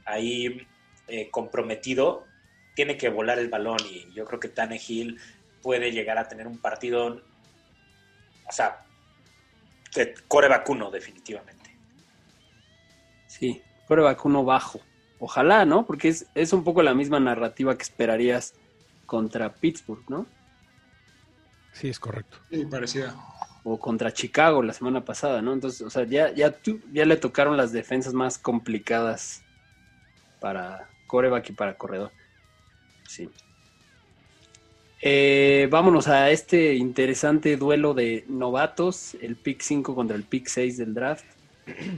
[0.06, 0.66] ahí
[1.10, 2.26] eh, comprometido,
[2.74, 5.20] tiene que volar el balón y yo creo que Tannehill
[5.62, 7.08] puede llegar a tener un partido,
[8.48, 8.85] o sea,
[10.28, 11.72] core vacuno definitivamente.
[13.28, 14.80] Sí, coreback uno bajo.
[15.20, 15.86] Ojalá, ¿no?
[15.86, 18.54] Porque es, es un poco la misma narrativa que esperarías
[19.06, 20.26] contra Pittsburgh, ¿no?
[21.74, 22.38] Sí, es correcto.
[22.50, 23.16] Sí, parecida.
[23.64, 25.54] O contra Chicago la semana pasada, ¿no?
[25.54, 29.42] Entonces, o sea, ya, ya, tú- ya le tocaron las defensas más complicadas
[30.40, 32.12] para coreback y para corredor.
[33.08, 33.30] Sí.
[35.08, 40.78] Eh, vámonos a este interesante duelo de novatos, el pick 5 contra el pick 6
[40.78, 41.26] del draft.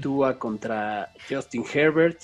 [0.02, 2.20] Tua contra Justin Herbert.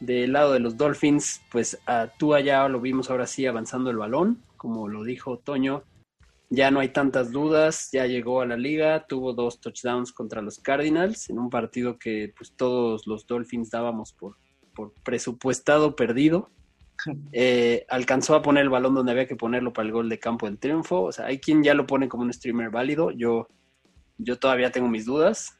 [0.00, 3.98] Del lado de los Dolphins, pues a Tua ya lo vimos ahora sí avanzando el
[3.98, 5.82] balón, como lo dijo Toño.
[6.48, 10.58] Ya no hay tantas dudas, ya llegó a la liga, tuvo dos touchdowns contra los
[10.58, 14.36] Cardinals en un partido que pues todos los Dolphins dábamos por,
[14.74, 16.48] por presupuestado perdido.
[17.32, 20.46] Eh, alcanzó a poner el balón donde había que ponerlo para el gol de campo
[20.46, 21.02] del triunfo.
[21.02, 23.10] O sea, hay quien ya lo pone como un streamer válido.
[23.10, 23.48] Yo,
[24.18, 25.58] yo todavía tengo mis dudas.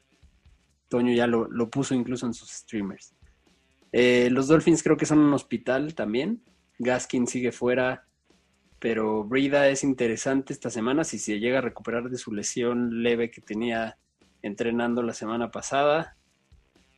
[0.89, 3.13] Toño ya lo, lo puso incluso en sus streamers.
[3.91, 6.43] Eh, los Dolphins creo que son un hospital también.
[6.79, 8.05] Gaskin sigue fuera.
[8.79, 13.29] pero Brida es interesante esta semana si se llega a recuperar de su lesión leve
[13.29, 13.97] que tenía
[14.41, 16.17] entrenando la semana pasada.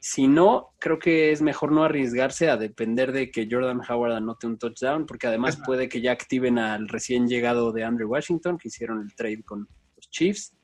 [0.03, 4.47] Si no, creo que es mejor no arriesgarse a depender de que Jordan Howard anote
[4.47, 8.69] un touchdown, porque además puede que ya activen al recién llegado de Andrew Washington, que
[8.69, 10.55] hicieron el trade con los Chiefs.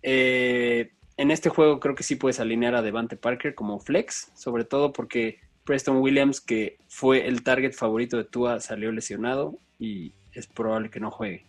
[0.00, 4.64] Eh, en este juego creo que sí puedes alinear a Devante Parker como flex, sobre
[4.64, 10.46] todo porque Preston Williams, que fue el target favorito de Tua, salió lesionado y es
[10.46, 11.44] probable que no juegue.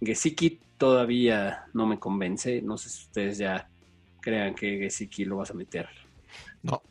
[0.00, 2.62] Gesicki todavía no me convence.
[2.62, 3.68] No sé si ustedes ya
[4.20, 5.88] crean que Gesicki lo vas a meter.
[6.62, 6.82] No.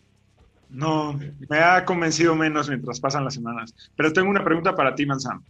[0.70, 1.18] No,
[1.50, 3.74] me ha convencido menos mientras pasan las semanas.
[3.96, 5.44] Pero tengo una pregunta para ti, Manzano.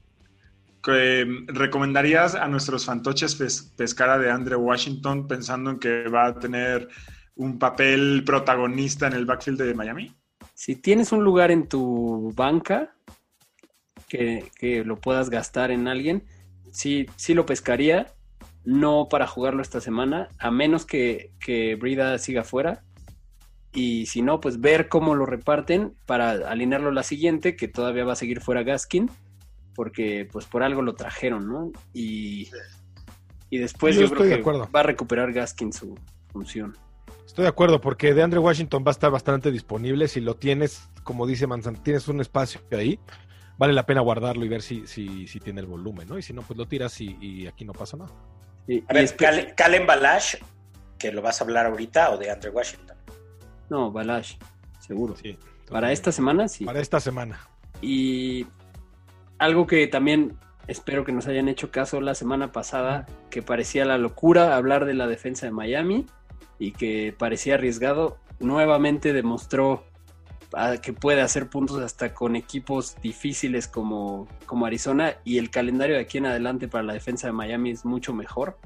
[0.83, 3.35] ¿Recomendarías a nuestros fantoches
[3.75, 6.87] pescar de Andre Washington pensando en que va a tener
[7.35, 10.15] un papel protagonista en el backfield de Miami?
[10.53, 12.95] Si tienes un lugar en tu banca
[14.07, 16.23] que, que lo puedas gastar en alguien,
[16.71, 18.07] sí, sí lo pescaría,
[18.63, 22.83] no para jugarlo esta semana, a menos que, que Brida siga fuera.
[23.73, 28.13] Y si no, pues ver cómo lo reparten para alinearlo la siguiente, que todavía va
[28.13, 29.11] a seguir fuera Gaskin,
[29.75, 31.71] porque pues por algo lo trajeron, ¿no?
[31.93, 32.49] Y,
[33.49, 35.95] y después yo, creo que va a recuperar Gaskin su
[36.31, 36.75] función.
[37.25, 40.07] Estoy de acuerdo, porque de Andre Washington va a estar bastante disponible.
[40.07, 42.99] Si lo tienes, como dice Manzan, tienes un espacio ahí,
[43.57, 46.17] vale la pena guardarlo y ver si, si, si tiene el volumen, ¿no?
[46.17, 48.11] Y si no, pues lo tiras y, aquí no pasa nada.
[48.87, 50.37] a ver, Calen Balash,
[50.97, 52.96] que lo vas a hablar ahorita, o de Andre Washington.
[53.69, 54.35] No, Balash,
[54.79, 55.15] seguro.
[55.15, 55.37] Sí.
[55.69, 56.65] Para esta semana, sí.
[56.65, 57.39] Para esta semana.
[57.81, 58.47] Y
[59.37, 60.37] algo que también
[60.67, 64.93] espero que nos hayan hecho caso la semana pasada, que parecía la locura hablar de
[64.93, 66.05] la defensa de Miami
[66.59, 69.85] y que parecía arriesgado, nuevamente demostró
[70.53, 75.95] ah, que puede hacer puntos hasta con equipos difíciles como, como Arizona y el calendario
[75.95, 78.57] de aquí en adelante para la defensa de Miami es mucho mejor.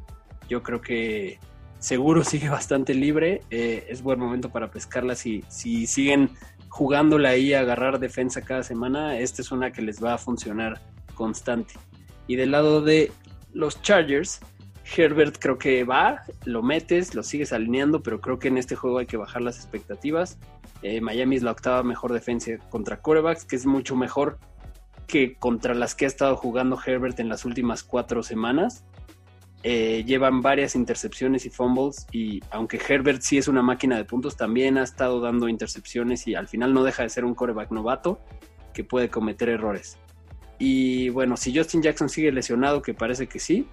[0.50, 1.40] Yo creo que
[1.82, 6.30] seguro sigue bastante libre, eh, es buen momento para pescarla si, si siguen
[6.70, 10.80] jugándola ahí a agarrar defensa cada semana, esta es una que les va a funcionar
[11.16, 11.74] constante.
[12.28, 13.12] Y del lado de
[13.52, 14.40] los Chargers,
[14.96, 19.00] Herbert creo que va, lo metes, lo sigues alineando, pero creo que en este juego
[19.00, 20.38] hay que bajar las expectativas.
[20.82, 24.40] Eh, Miami es la octava mejor defensa contra corebacks, que es mucho mejor
[25.08, 28.86] que contra las que ha estado jugando Herbert en las últimas cuatro semanas.
[29.64, 34.36] Eh, llevan varias intercepciones y fumbles y aunque Herbert sí es una máquina de puntos,
[34.36, 38.20] también ha estado dando intercepciones y al final no deja de ser un coreback novato
[38.74, 39.98] que puede cometer errores.
[40.58, 43.68] Y bueno, si Justin Jackson sigue lesionado, que parece que sí,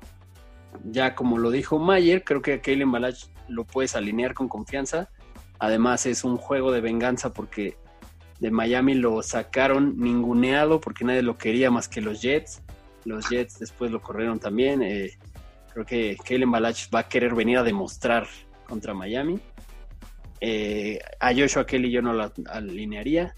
[0.84, 5.10] ya como lo dijo Mayer, creo que a Kalen Balach lo puedes alinear con confianza.
[5.58, 7.76] Además es un juego de venganza porque
[8.40, 12.62] de Miami lo sacaron ninguneado porque nadie lo quería más que los Jets.
[13.04, 14.82] Los Jets después lo corrieron también.
[14.82, 15.18] Eh,
[15.72, 18.26] Creo que Kalen Balach va a querer venir a demostrar
[18.66, 19.38] contra Miami.
[20.40, 23.34] Eh, a Joshua Kelly yo no lo alinearía.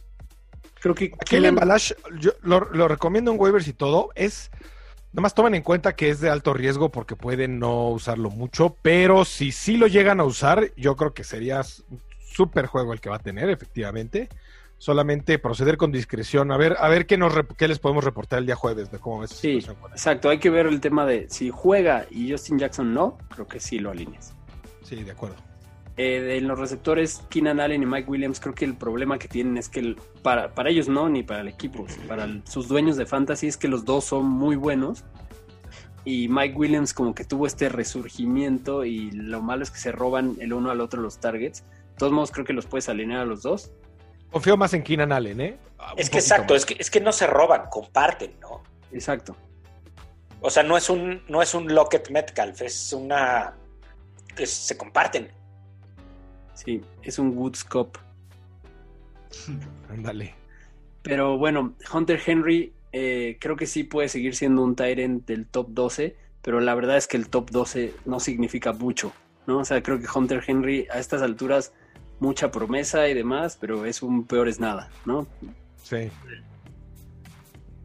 [0.81, 4.11] Creo que Kalen Balach, yo lo, recomiendo en waivers y todo.
[4.15, 4.51] Es.
[5.13, 8.77] Nada más tomen en cuenta que es de alto riesgo porque pueden no usarlo mucho,
[8.81, 11.63] pero si sí lo llegan a usar, yo creo que sería
[12.21, 14.29] súper juego el que va a tener, efectivamente
[14.81, 16.51] solamente proceder con discreción.
[16.51, 19.23] A ver, a ver qué, nos qué les podemos reportar el día jueves de cómo
[19.23, 19.31] es.
[19.31, 19.59] Sí,
[19.93, 20.31] exacto.
[20.31, 23.79] Hay que ver el tema de si juega y Justin Jackson no, creo que sí
[23.79, 24.35] lo alineas.
[24.83, 25.37] Sí, de acuerdo.
[25.99, 29.59] Eh, en los receptores, Keenan Allen y Mike Williams, creo que el problema que tienen
[29.59, 33.49] es que para, para ellos no, ni para el equipo, para sus dueños de fantasy
[33.49, 35.05] es que los dos son muy buenos.
[36.07, 40.37] Y Mike Williams como que tuvo este resurgimiento y lo malo es que se roban
[40.41, 41.65] el uno al otro los targets.
[41.65, 43.71] De todos modos creo que los puedes alinear a los dos.
[44.31, 45.59] Confío más en Keenan Allen, ¿eh?
[45.97, 48.63] es que exacto, es que, es que no se roban, comparten, ¿no?
[48.93, 49.37] Exacto.
[50.41, 53.55] O sea, no es un, no es un Lockett Metcalf, es una.
[54.43, 55.31] se comparten.
[56.55, 57.99] Sí, es un Woods Cup.
[59.91, 60.35] Ándale.
[61.03, 65.69] Pero bueno, Hunter Henry eh, creo que sí puede seguir siendo un Tyrant del top
[65.71, 69.13] 12, pero la verdad es que el top 12 no significa mucho,
[69.47, 69.59] ¿no?
[69.59, 71.73] O sea, creo que Hunter Henry a estas alturas
[72.21, 75.27] mucha promesa y demás, pero es un peor es nada, ¿no?
[75.83, 76.11] Sí.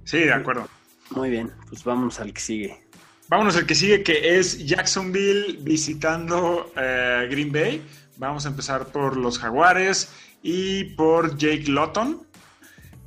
[0.03, 0.67] Sí, de acuerdo.
[1.11, 2.85] Muy bien, pues vamos al que sigue.
[3.27, 7.83] Vámonos al que sigue, que es Jacksonville visitando eh, Green Bay.
[8.17, 10.13] Vamos a empezar por los Jaguares
[10.43, 12.27] y por Jake Lotton,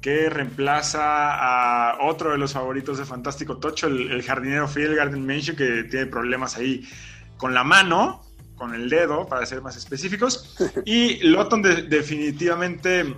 [0.00, 5.54] que reemplaza a otro de los favoritos de Fantástico Tocho, el, jardinero Phil Garden Minshew,
[5.54, 6.88] que tiene problemas ahí
[7.36, 8.27] con la mano
[8.58, 10.56] con el dedo, para ser más específicos.
[10.84, 13.14] Y Lotton definitivamente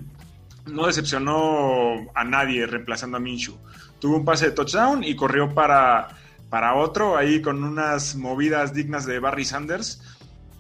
[0.67, 3.57] no decepcionó a nadie reemplazando a Minshew.
[3.99, 6.09] tuvo un pase de touchdown y corrió para,
[6.49, 10.03] para otro, ahí con unas movidas dignas de Barry Sanders.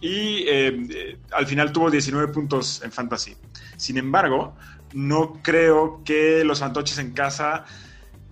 [0.00, 3.36] Y eh, al final tuvo 19 puntos en fantasy.
[3.76, 4.56] Sin embargo,
[4.94, 7.64] no creo que los fantoches en casa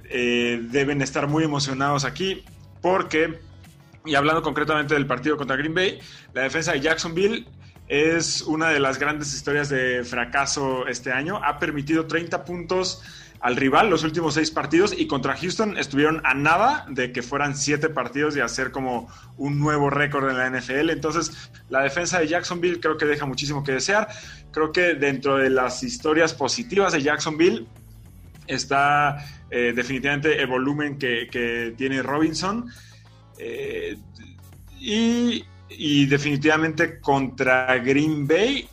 [0.05, 2.43] eh, deben estar muy emocionados aquí,
[2.81, 3.39] porque,
[4.09, 5.99] y hablando concretamente del partido contra Green Bay,
[6.33, 7.47] la defensa de Jacksonville
[7.89, 11.41] es una de las grandes historias de fracaso este año.
[11.45, 13.03] Ha permitido 30 puntos
[13.41, 17.57] al rival los últimos seis partidos y contra Houston estuvieron a nada de que fueran
[17.57, 20.91] siete partidos y hacer como un nuevo récord en la NFL.
[20.91, 24.09] Entonces, la defensa de Jacksonville creo que deja muchísimo que desear.
[24.51, 27.67] Creo que dentro de las historias positivas de Jacksonville
[28.47, 32.71] está eh, definitivamente el volumen que, tiene Robinson.
[33.39, 33.97] Eh,
[34.81, 38.69] y, definitivamente contra Green Bay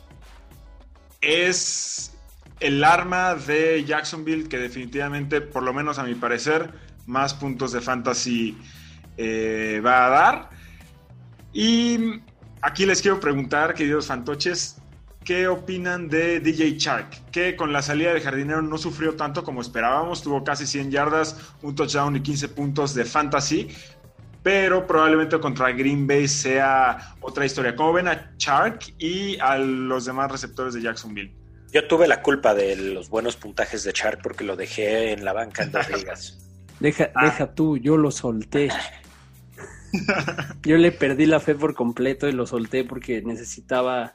[1.20, 2.12] es
[2.60, 6.72] el arma de Jacksonville que definitivamente, por lo menos a mi parecer,
[7.06, 8.56] más puntos de fantasy
[9.16, 10.50] eh, va a dar.
[11.52, 12.20] Y
[12.62, 14.76] aquí les quiero preguntar, queridos fantoches,
[15.26, 17.30] ¿qué opinan de DJ Shark?
[17.30, 21.36] Que con la salida de jardinero no sufrió tanto como esperábamos, tuvo casi 100 yardas,
[21.62, 23.68] un touchdown y 15 puntos de fantasy,
[24.46, 27.74] pero probablemente contra Green Bay sea otra historia.
[27.74, 31.34] ¿Cómo ven a Shark y a los demás receptores de Jacksonville?
[31.72, 35.32] Yo tuve la culpa de los buenos puntajes de Shark porque lo dejé en la
[35.32, 36.38] banca en dos ligas.
[36.78, 37.24] Deja, Ah.
[37.24, 38.68] deja tú, yo lo solté.
[40.62, 44.14] Yo le perdí la fe por completo y lo solté porque necesitaba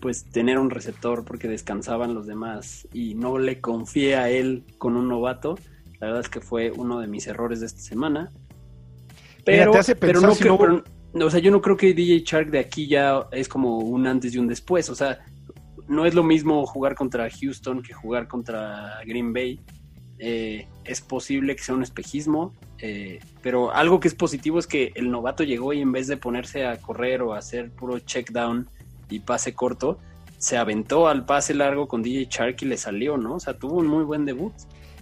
[0.00, 4.96] pues tener un receptor porque descansaban los demás y no le confié a él con
[4.96, 5.56] un novato.
[6.00, 8.32] La verdad es que fue uno de mis errores de esta semana.
[9.46, 10.82] Mira, Pero, te hace pero no si creo, no hubo-
[11.12, 14.06] pero- o sea, yo no creo que DJ Shark de aquí ya es como un
[14.06, 14.88] antes y un después.
[14.90, 15.18] O sea,
[15.88, 19.60] no es lo mismo jugar contra Houston que jugar contra Green Bay.
[20.18, 24.92] Eh, es posible que sea un espejismo, eh, pero algo que es positivo es que
[24.94, 28.30] el novato llegó y en vez de ponerse a correr o a hacer puro check
[28.30, 28.68] down
[29.10, 29.98] y pase corto,
[30.38, 33.34] se aventó al pase largo con DJ Shark y le salió, ¿no?
[33.34, 34.52] O sea, tuvo un muy buen debut.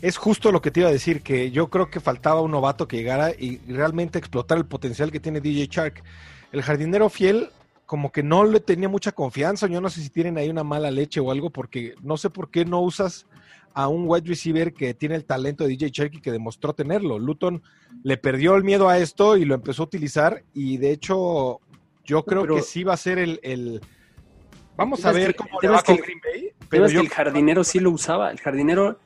[0.03, 2.89] Es justo lo que te iba a decir, que yo creo que faltaba un novato
[2.89, 6.03] que llegara y realmente explotar el potencial que tiene DJ Shark.
[6.53, 7.51] El jardinero fiel
[7.85, 10.91] como que no le tenía mucha confianza, yo no sé si tienen ahí una mala
[10.91, 13.27] leche o algo, porque no sé por qué no usas
[13.75, 17.19] a un wide receiver que tiene el talento de DJ Shark y que demostró tenerlo.
[17.19, 17.63] Luton
[18.03, 21.61] le perdió el miedo a esto y lo empezó a utilizar y de hecho
[22.05, 23.39] yo creo Pero- que sí va a ser el...
[23.43, 23.81] el-
[24.77, 26.51] Vamos a ver que- cómo le va con el- Green Bay.
[26.71, 28.31] Pero yo que el jardinero sí lo usaba.
[28.31, 28.99] El jardinero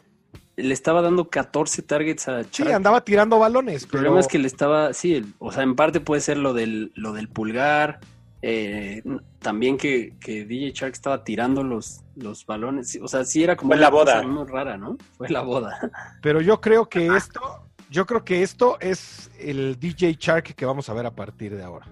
[0.57, 2.73] le estaba dando 14 targets a Sí, Shark.
[2.75, 3.83] andaba tirando balones.
[3.85, 6.53] El problema es que le estaba, sí, el- o sea, en parte puede ser lo
[6.55, 8.01] del, lo del pulgar,
[8.43, 9.03] eh,
[9.41, 13.57] también que, que DJ Shark estaba tirando los, los balones, sí, o sea, sí era
[13.57, 14.27] como Fue la una cosa boda.
[14.29, 14.97] muy rara, ¿no?
[15.17, 15.79] Fue la boda.
[16.23, 17.41] Pero yo creo que esto,
[17.91, 21.63] yo creo que esto es el DJ Shark que vamos a ver a partir de
[21.63, 21.87] ahora.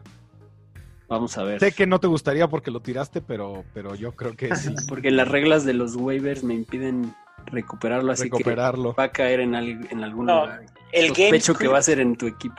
[1.08, 1.60] Vamos a ver.
[1.60, 4.74] Sé que no te gustaría porque lo tiraste, pero, pero yo creo que sí.
[4.88, 7.14] Porque las reglas de los waivers me impiden
[7.46, 8.94] recuperarlo, así recuperarlo.
[8.94, 10.66] que va a caer en, al- en algún No, lugar.
[10.92, 12.56] El game, Sospecho que va a ser en tu equipo.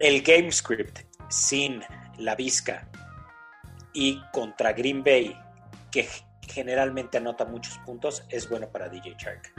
[0.00, 1.82] el game script sin
[2.18, 2.88] la Vizca
[3.92, 5.38] y contra Green Bay,
[5.90, 6.08] que
[6.48, 9.52] generalmente anota muchos puntos, es bueno para DJ Shark.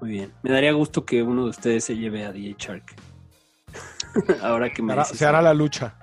[0.00, 0.32] Muy bien.
[0.42, 2.94] Me daría gusto que uno de ustedes se lleve a DJ Shark.
[4.42, 5.94] Ahora que Se me se hará la lucha.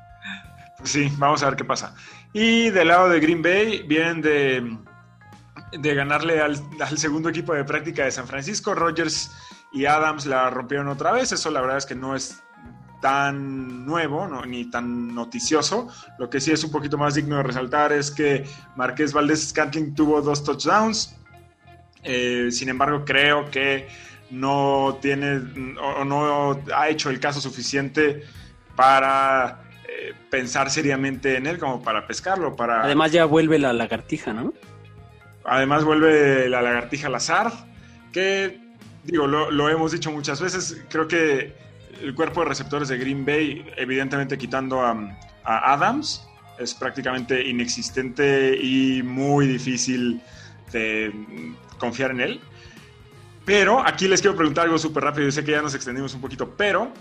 [0.83, 1.93] Sí, vamos a ver qué pasa.
[2.33, 4.77] Y del lado de Green Bay, vienen de,
[5.71, 8.73] de ganarle al, al segundo equipo de práctica de San Francisco.
[8.73, 9.31] Rogers
[9.71, 11.31] y Adams la rompieron otra vez.
[11.31, 12.41] Eso la verdad es que no es
[13.01, 15.89] tan nuevo no, ni tan noticioso.
[16.17, 18.45] Lo que sí es un poquito más digno de resaltar es que
[18.75, 21.15] Marqués Valdés Scantling tuvo dos touchdowns.
[22.03, 23.87] Eh, sin embargo, creo que
[24.29, 25.41] no tiene
[25.81, 28.23] o, no ha hecho el caso suficiente
[28.75, 32.55] para eh, pensar seriamente en él como para pescarlo.
[32.55, 34.53] Para, Además ya vuelve la lagartija, ¿no?
[35.51, 37.51] Además vuelve la lagartija Lazar,
[38.13, 38.57] que
[39.03, 41.53] digo, lo, hemos dicho muchas veces, creo que
[42.01, 44.91] el cuerpo de receptores de Green Bay, evidentemente quitando a,
[45.43, 46.25] a Adams,
[46.57, 50.21] es prácticamente inexistente y muy difícil
[50.71, 51.11] de
[51.77, 52.39] confiar en él.
[53.43, 56.21] Pero aquí les quiero preguntar algo súper rápido, yo sé que ya nos extendimos un
[56.21, 56.93] poquito, pero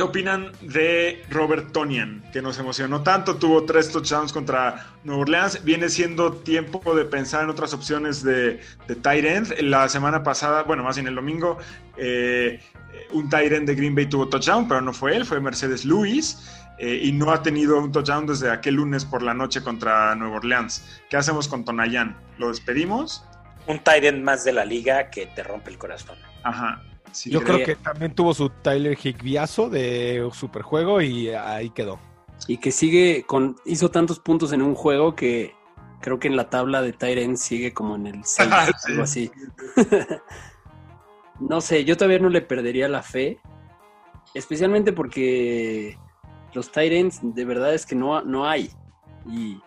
[0.00, 2.22] ¿qué opinan de Robert Tonian?
[2.32, 7.44] Que nos emocionó tanto, tuvo tres touchdowns contra Nueva Orleans, viene siendo tiempo de pensar
[7.44, 9.60] en otras opciones de, de tight end.
[9.60, 11.58] La semana pasada, bueno, más bien el domingo,
[11.98, 12.60] eh,
[13.12, 16.48] un tight end de Green Bay tuvo touchdown, pero no fue él, fue Mercedes Lewis.
[16.78, 20.36] eh, y no ha tenido un touchdown desde aquel lunes por la noche contra Nueva
[20.36, 20.82] Orleans.
[21.10, 22.16] ¿Qué hacemos con Tonayan?
[22.38, 23.22] ¿Lo despedimos?
[23.66, 26.16] un tight end más de la liga que te rompe el corazón.
[26.42, 26.82] Ajá.
[27.12, 31.98] Sí, Yo creo- que también tuvo su Tyler Higbiazo de Superjuego y ahí quedó.
[32.48, 33.56] Y que sigue con.
[33.66, 35.54] hizo tantos puntos en un juego que
[36.00, 38.48] creo que en la tabla de Tyrant sigue como en el 6,
[38.78, 38.92] Sí.
[38.92, 39.30] algo así.
[41.40, 43.38] no sé, yo todavía no le perdería la fe.
[44.34, 45.98] Especialmente porque
[46.54, 48.70] los Tyrants de verdad es que no, no hay.
[49.28, 49.60] Y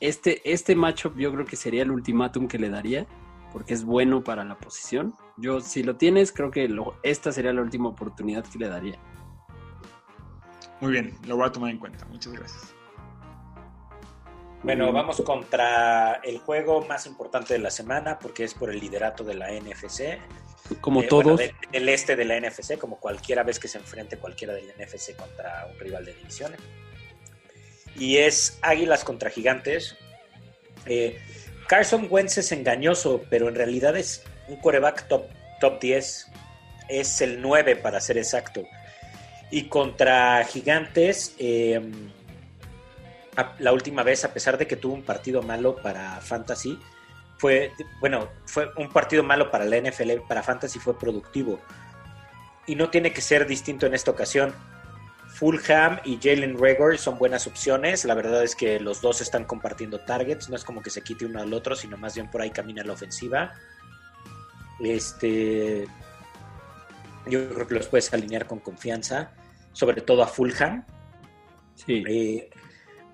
[0.00, 3.06] este, este matchup yo creo que sería el ultimátum que le daría.
[3.52, 5.14] Porque es bueno para la posición.
[5.36, 8.98] Yo, si lo tienes, creo que lo- esta sería la última oportunidad que le daría.
[10.80, 12.04] Muy bien, lo voy a tomar en cuenta.
[12.06, 12.74] Muchas gracias.
[14.62, 19.24] Bueno, vamos contra el juego más importante de la semana porque es por el liderato
[19.24, 20.18] de la NFC.
[20.80, 21.24] Como Eh, todos.
[21.36, 24.70] bueno, de- del este de la NFC, como cualquiera vez que se enfrente cualquiera del
[24.78, 26.52] NFC contra un rival de división.
[27.96, 29.96] Y es Águilas contra Gigantes.
[30.86, 31.18] Eh,
[31.70, 35.26] Carson Wentz es engañoso, pero en realidad es un coreback top,
[35.60, 36.26] top 10.
[36.88, 38.64] Es el 9 para ser exacto.
[39.52, 41.36] Y contra Gigantes,
[43.36, 46.76] a- la última vez, a pesar de que tuvo un partido malo para Fantasy,
[47.38, 51.60] fue, bueno, fue un partido malo para la NFL, para Fantasy fue productivo.
[52.66, 54.52] Y no tiene que ser distinto en esta ocasión.
[55.40, 58.04] Fulham y Jalen Rager son buenas opciones.
[58.04, 60.50] La verdad es que los dos están compartiendo targets.
[60.50, 62.84] No es como que se quite uno al otro, sino más bien por ahí camina
[62.84, 63.54] la ofensiva.
[64.80, 65.88] Este.
[67.24, 69.30] Yo creo que los puedes alinear con confianza.
[69.72, 70.84] Sobre todo a Fulham.
[71.74, 72.04] Sí.
[72.06, 72.50] Eh,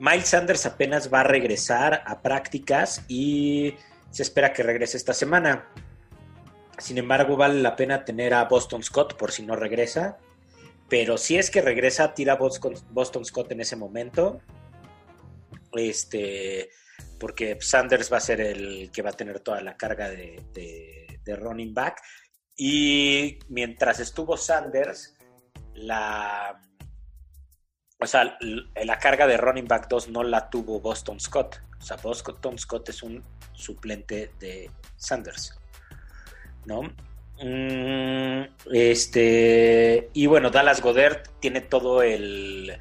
[0.00, 3.76] Miles Sanders apenas va a regresar a prácticas y
[4.10, 5.68] se espera que regrese esta semana.
[6.78, 10.18] Sin embargo, vale la pena tener a Boston Scott por si no regresa.
[10.88, 14.40] Pero si es que regresa, tira Boston, Scott en ese momento.
[15.72, 16.70] Este,
[17.18, 21.74] porque Sanders va a ser el que va a tener toda la carga de, running
[21.74, 22.00] back.
[22.56, 25.16] Y mientras estuvo Sanders,
[25.74, 26.60] la,
[28.00, 31.60] o sea, la carga de running back 2 no la tuvo Boston Scott.
[31.78, 33.22] O sea, Boston Scott es un
[33.52, 35.58] suplente de Sanders.
[36.64, 36.82] ¿No?
[37.42, 40.10] Mm, este.
[40.12, 42.78] Y bueno, Dallas Godert tiene todo el.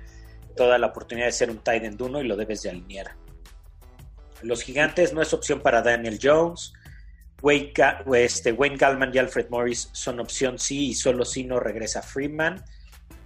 [0.56, 3.16] toda la oportunidad de ser un tight end 1 y lo debes de alinear.
[4.42, 6.74] Los gigantes no es opción para Daniel Jones.
[7.42, 7.74] Wayne,
[8.16, 12.64] este, Wayne Gallman y Alfred Morris son opción sí y solo si no regresa Freeman.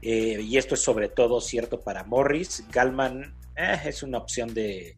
[0.01, 2.63] Eh, y esto es sobre todo cierto para Morris.
[2.71, 4.97] Gallman eh, es una opción de,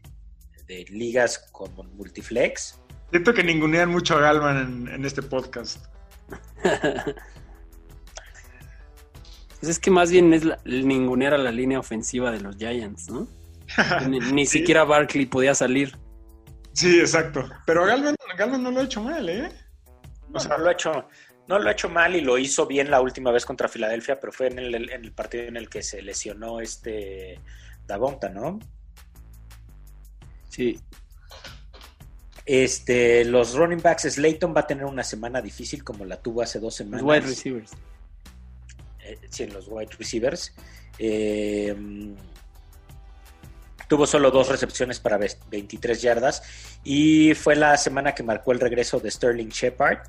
[0.89, 2.79] ligas con multiflex.
[3.09, 5.91] Siento que ningunean mucho a Galman en, en este podcast.
[9.59, 12.57] Pues es que más bien es la, el ningunear a la línea ofensiva de los
[12.57, 13.27] Giants, ¿no?
[14.07, 14.59] Ni, ni Sí.
[14.59, 15.95] siquiera Barkley podía salir.
[16.73, 17.47] Sí, exacto.
[17.65, 19.49] Pero Galman, Galman no lo ha hecho mal, ¿eh?
[20.29, 21.07] No, no lo ha hecho,
[21.47, 24.31] no lo ha hecho mal y lo hizo bien la última vez contra Filadelfia, pero
[24.31, 27.39] fue en el, en el partido en el que se lesionó este
[27.85, 28.57] Davonta, ¿no?
[30.49, 30.79] Sí.
[32.45, 36.59] Este, los running backs, Slayton va a tener una semana difícil como la tuvo hace
[36.59, 37.03] dos Los semanas.
[37.05, 37.71] wide receivers.
[39.03, 40.53] eh, sí, en los wide receivers.
[40.99, 41.75] Eh,
[43.87, 46.43] tuvo solo dos recepciones para ve- 23 yardas
[46.83, 49.99] y fue la semana que marcó el regreso de Sterling Shepard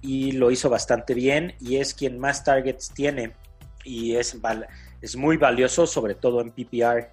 [0.00, 3.32] y lo hizo bastante bien y es quien más targets tiene
[3.84, 4.36] y es,
[5.02, 7.10] es muy valioso, sobre todo en PPR.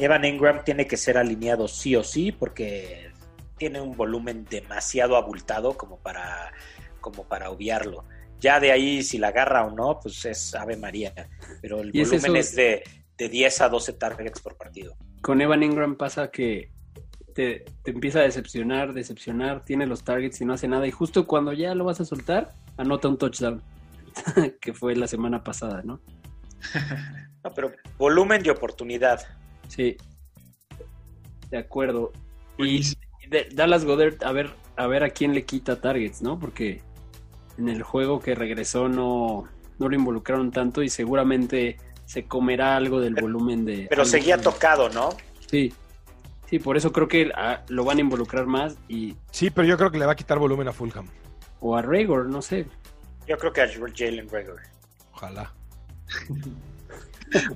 [0.00, 3.10] Evan Engram tiene que ser alineado sí o sí porque
[3.58, 6.52] tiene un volumen demasiado abultado como para,
[7.00, 8.04] como para obviarlo.
[8.40, 11.12] Ya de ahí, si la agarra o no, pues es Ave María.
[11.60, 12.82] Pero el es volumen eso- es de,
[13.18, 14.96] de 10 a 12 targets por partido.
[15.20, 16.70] Con Evan Ingram pasa que
[17.34, 20.86] te, te empieza a decepcionar, decepcionar, tiene los targets y no hace nada.
[20.86, 23.62] Y justo cuando ya lo vas a soltar, anota un touchdown.
[24.60, 26.00] que fue la semana pasada, ¿no?
[27.42, 29.26] No, pero volumen y oportunidad.
[29.70, 29.96] Sí.
[31.50, 32.12] De acuerdo.
[32.58, 32.82] Y
[33.28, 36.38] de- Dallas Goddard, a ver, a ver a quién le quita targets, ¿no?
[36.38, 36.82] Porque
[37.56, 39.44] en el juego que regresó no,
[39.78, 43.86] no lo involucraron tanto y seguramente se comerá algo del volumen de.
[43.88, 45.10] Pero seguía de- tocado, ¿no?
[45.48, 45.72] Sí.
[46.48, 49.14] Sí, por eso creo que ah, lo van a involucrar más y.
[49.30, 51.06] Sí, pero yo creo que le va a quitar volumen a Fulham.
[51.60, 52.66] O a Rager, no sé.
[53.28, 54.56] Yo creo que a Jalen Rager.
[55.14, 55.52] Ojalá.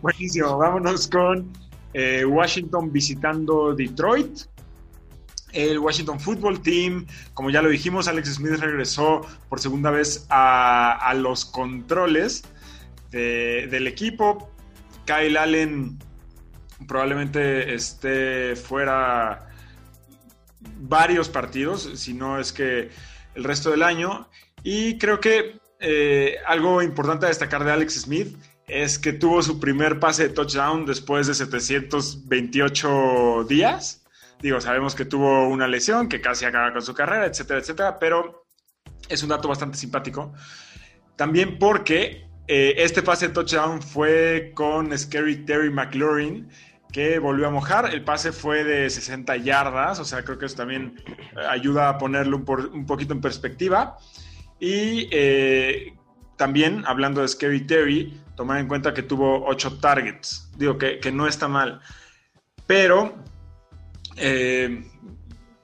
[0.01, 0.57] Buenísimo.
[0.57, 1.51] Vámonos con
[1.95, 4.41] eh, Washington visitando Detroit.
[5.53, 11.15] El Washington Football Team, como ya lo dijimos, Alex Smith regresó por segunda vez a,
[11.17, 12.43] los controles
[13.13, 14.51] de- del equipo.
[15.07, 15.97] Kyle Allen
[16.89, 19.49] probablemente esté fuera
[20.81, 22.91] varios partidos, si no es que
[23.37, 24.29] el resto del año.
[24.65, 28.37] Y creo que eh, algo importante a destacar de Alex Smith
[28.67, 34.05] es que tuvo su primer pase de touchdown después de 728 días.
[34.41, 38.47] Digo, sabemos que tuvo una lesión, que casi acaba con su carrera, etcétera, etcétera, pero
[39.09, 40.33] es un dato bastante simpático.
[41.17, 46.49] También porque eh, este pase de touchdown fue con Scary Terry McLaurin,
[46.93, 47.93] que volvió a mojar.
[47.93, 51.03] El pase fue de 60 yardas, o sea, creo que eso también
[51.49, 53.99] ayuda a ponerlo un, un poquito en perspectiva.
[54.61, 55.95] Y eh,
[56.37, 60.51] también, hablando de Scary Terry, tomar en cuenta que tuvo 8 targets.
[60.57, 61.81] Digo que, no está mal.
[62.67, 63.15] Pero,
[64.17, 64.85] eh,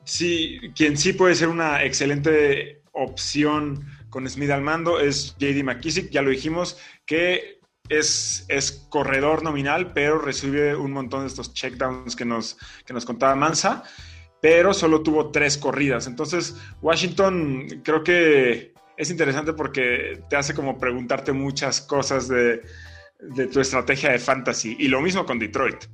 [0.04, 6.10] sí, quien sí puede ser una excelente opción con Smith al mando es JD McKissick,
[6.10, 12.14] ya lo dijimos, que es, es, corredor nominal, pero recibe un montón de estos checkdowns
[12.14, 13.84] que nos, que nos contaba Mansa,
[14.40, 16.06] pero solo tuvo tres corridas.
[16.06, 18.69] Entonces, Washington creo que
[19.00, 22.60] es interesante porque te hace como preguntarte muchas cosas de,
[23.50, 24.76] tu estrategia de fantasy.
[24.78, 25.86] Y lo mismo con Detroit.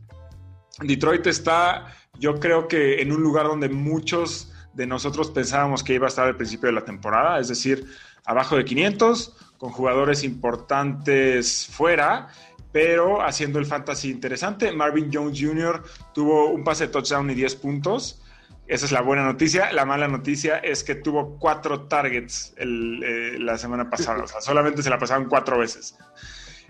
[0.80, 1.86] Detroit está,
[2.18, 6.26] yo creo que en un lugar donde muchos de nosotros pensábamos que iba a estar
[6.26, 7.86] al principio de la temporada, es decir,
[8.24, 12.26] abajo de 500, con jugadores importantes fuera,
[12.72, 14.72] pero haciendo el fantasy interesante.
[14.72, 15.80] Marvin Jones Jr.
[16.12, 18.20] tuvo un pase de touchdown y 10 puntos.
[18.68, 19.72] Esa es la buena noticia.
[19.72, 24.24] La mala noticia es que tuvo cuatro targets eh, la semana pasada.
[24.24, 25.96] O sea, solamente se la pasaron cuatro veces.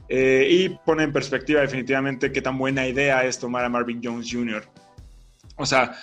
[0.09, 4.29] Eh, y pone en perspectiva definitivamente qué tan buena idea es tomar a Marvin Jones
[4.31, 4.63] Jr.
[5.57, 5.97] O sea,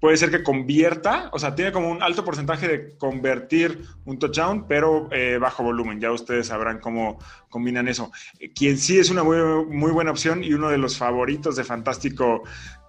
[0.00, 4.66] puede ser que convierta, o sea, tiene como un alto porcentaje de convertir un touchdown,
[4.66, 6.00] pero eh, bajo volumen.
[6.00, 8.10] Ya ustedes sabrán cómo combinan eso.
[8.54, 12.42] Quien sí es una muy, muy buena opción y uno de los favoritos de Fantástico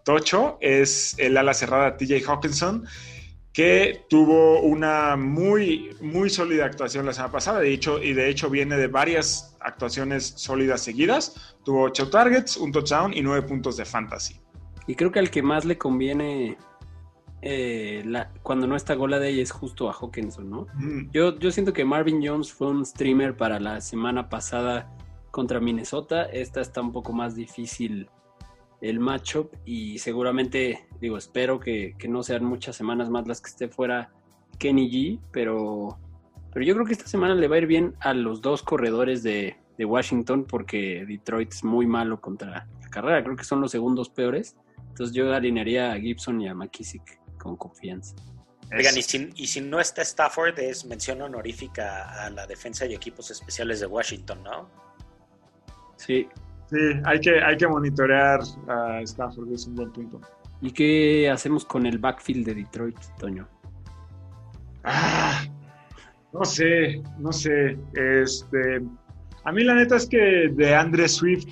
[0.03, 2.86] Tocho es el ala cerrada TJ Hawkinson,
[3.53, 8.49] que tuvo una muy, muy sólida actuación la semana pasada, de hecho, y de hecho
[8.49, 11.55] viene de varias actuaciones sólidas seguidas.
[11.63, 14.41] Tuvo 8 targets, un touchdown y 9 puntos de fantasy.
[14.88, 16.57] Y creo que al que más le conviene
[17.41, 18.03] eh,
[18.41, 20.67] cuando no está Gola de ella es justo a Hawkinson, ¿no?
[21.11, 24.95] Yo, yo siento que Marvin Jones fue un streamer para la semana pasada
[25.31, 26.23] contra Minnesota.
[26.23, 28.09] Esta está un poco más difícil
[28.84, 33.69] el matchup y seguramente, digo, espero que, no sean muchas semanas más las que esté
[33.69, 34.11] fuera
[34.59, 35.97] Kenny G, pero,
[36.51, 39.23] pero yo creo que esta semana le va a ir bien a los dos corredores
[39.23, 44.07] de, Washington porque Detroit es muy malo contra la carrera, creo que son los segundos
[44.07, 44.55] peores.
[44.93, 48.15] Entonces yo alinearía a Gibson y a McKissick con confianza.
[48.75, 52.93] Oigan, y si, y si no está Stafford, es mención honorífica a la defensa y
[52.93, 54.69] equipos especiales de Washington, ¿no?
[55.97, 56.27] Sí,
[56.73, 60.21] Sí, hay que, hay que monitorear a Stafford, es un buen punto.
[60.61, 63.47] ¿Y qué hacemos con el backfield de Detroit, Toño?
[64.83, 65.43] Ah,
[66.31, 67.77] no sé, no sé.
[67.93, 68.81] Este,
[69.43, 71.45] a mí la neta es que de Andre Swift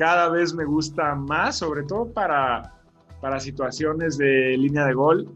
[0.00, 2.72] cada vez me gusta más, sobre todo para,
[3.20, 5.28] para situaciones de línea de gol,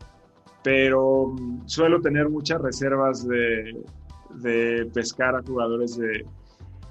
[0.63, 1.37] pero
[1.67, 3.79] suelo tener muchas reservas de,
[4.37, 6.25] de pescar a jugadores de,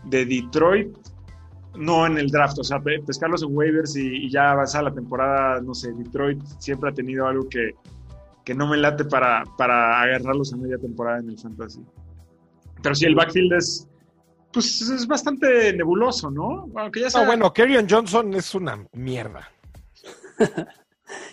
[0.03, 0.95] de Detroit
[1.75, 5.73] no en el draft, o sea, pescarlos en waivers y, ya avanzar la temporada, no
[5.73, 7.73] sé, Detroit siempre ha tenido algo que,
[8.53, 11.81] no me late para, para agarrarlos a media temporada en el fantasy.
[12.83, 13.89] Pero sí, el backfield es,
[14.53, 16.69] pues es bastante nebuloso, ¿no?
[16.75, 17.25] Aunque ya sea...
[17.25, 19.51] bueno, Kerryon Johnson es una mierda.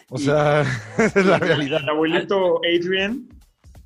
[0.08, 0.62] o sea,
[0.98, 1.80] es la realidad.
[1.82, 3.28] El abuelito Adrian.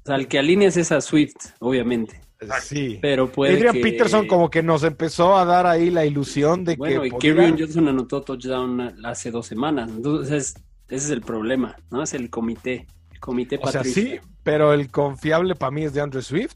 [0.05, 2.20] O sea, el que alineas es a Swift, obviamente.
[2.61, 2.99] Sí.
[3.01, 6.78] Pero puede Adrian Peterson como que nos empezó a dar ahí la ilusión de que.
[6.78, 9.91] Bueno, y Johnson anotó touchdown hace dos semanas.
[9.91, 10.55] Entonces,
[10.89, 12.03] ese es el problema, ¿no?
[12.03, 12.87] Es el comité.
[13.12, 16.55] El comité O sea, sí, pero el confiable para mí es de Andrew Swift.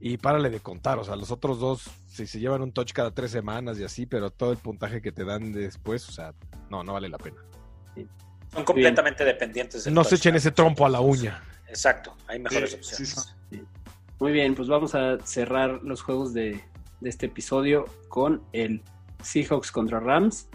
[0.00, 3.10] Y párale de contar, o sea, los otros dos, si se llevan un touch cada
[3.10, 6.34] tres semanas y así, pero todo el puntaje que te dan después, o sea,
[6.70, 7.38] no, no vale la pena.
[8.52, 11.42] Son completamente dependientes de No se echen ese trompo a la uña.
[11.68, 13.36] Exacto, hay mejores opciones.
[14.20, 16.60] Muy bien, pues vamos a cerrar los juegos de,
[17.02, 18.82] este episodio con el
[19.22, 20.48] Seahawks contra Rams.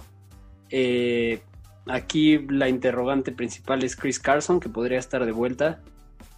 [0.70, 1.42] Eh,
[1.88, 5.82] aquí la interrogante principal es Chris Carson, que podría estar de vuelta.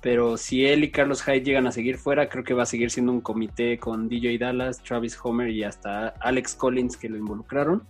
[0.05, 2.91] Pero si él y Carlos Hyde llegan a seguir fuera, creo que va a seguir
[2.91, 7.81] siendo un comité con DJ Dallas, Travis Homer y hasta Alex Collins que lo involucraron.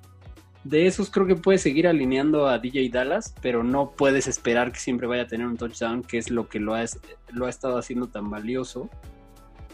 [0.63, 4.79] De esos creo que puedes seguir alineando a DJ Dallas, pero no puedes esperar que
[4.79, 6.85] siempre vaya a tener un touchdown, que es lo que lo ha,
[7.33, 8.89] lo ha estado haciendo tan valioso.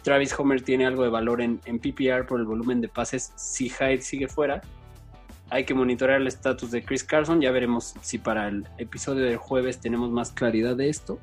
[0.02, 4.02] Travis Homer tiene algo de valor en, PPR por el volumen de pases si Hyde
[4.02, 4.64] sigue fuera.
[5.52, 7.40] hay que monitorear el estatus de Chris Carson.
[7.40, 11.20] Ya veremos si para el episodio del jueves tenemos más claridad de esto.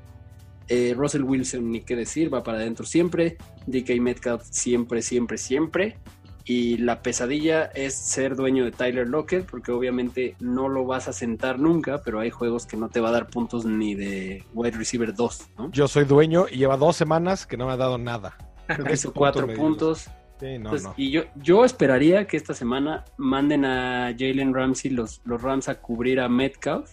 [0.68, 3.38] Eh, Russell Wilson, ni qué decir, va para adentro siempre.
[3.66, 5.98] DK Metcalf siempre, siempre, siempre.
[6.44, 11.12] Y la pesadilla es ser dueño de Tyler Lockett, porque obviamente no lo vas a
[11.12, 14.76] sentar nunca, pero hay juegos que no te va a dar puntos ni de wide
[14.76, 15.70] receiver 2, ¿no?
[15.70, 18.38] Yo soy dueño y lleva dos semanas que no me ha dado nada.
[18.66, 20.08] Creo que hizo Ese punto cuatro puntos.
[20.40, 20.94] Sí, no, no.
[20.96, 25.80] Y yo, yo esperaría que esta semana manden a Jalen Ramsey los, los Rams a
[25.80, 26.92] cubrir a Metcalf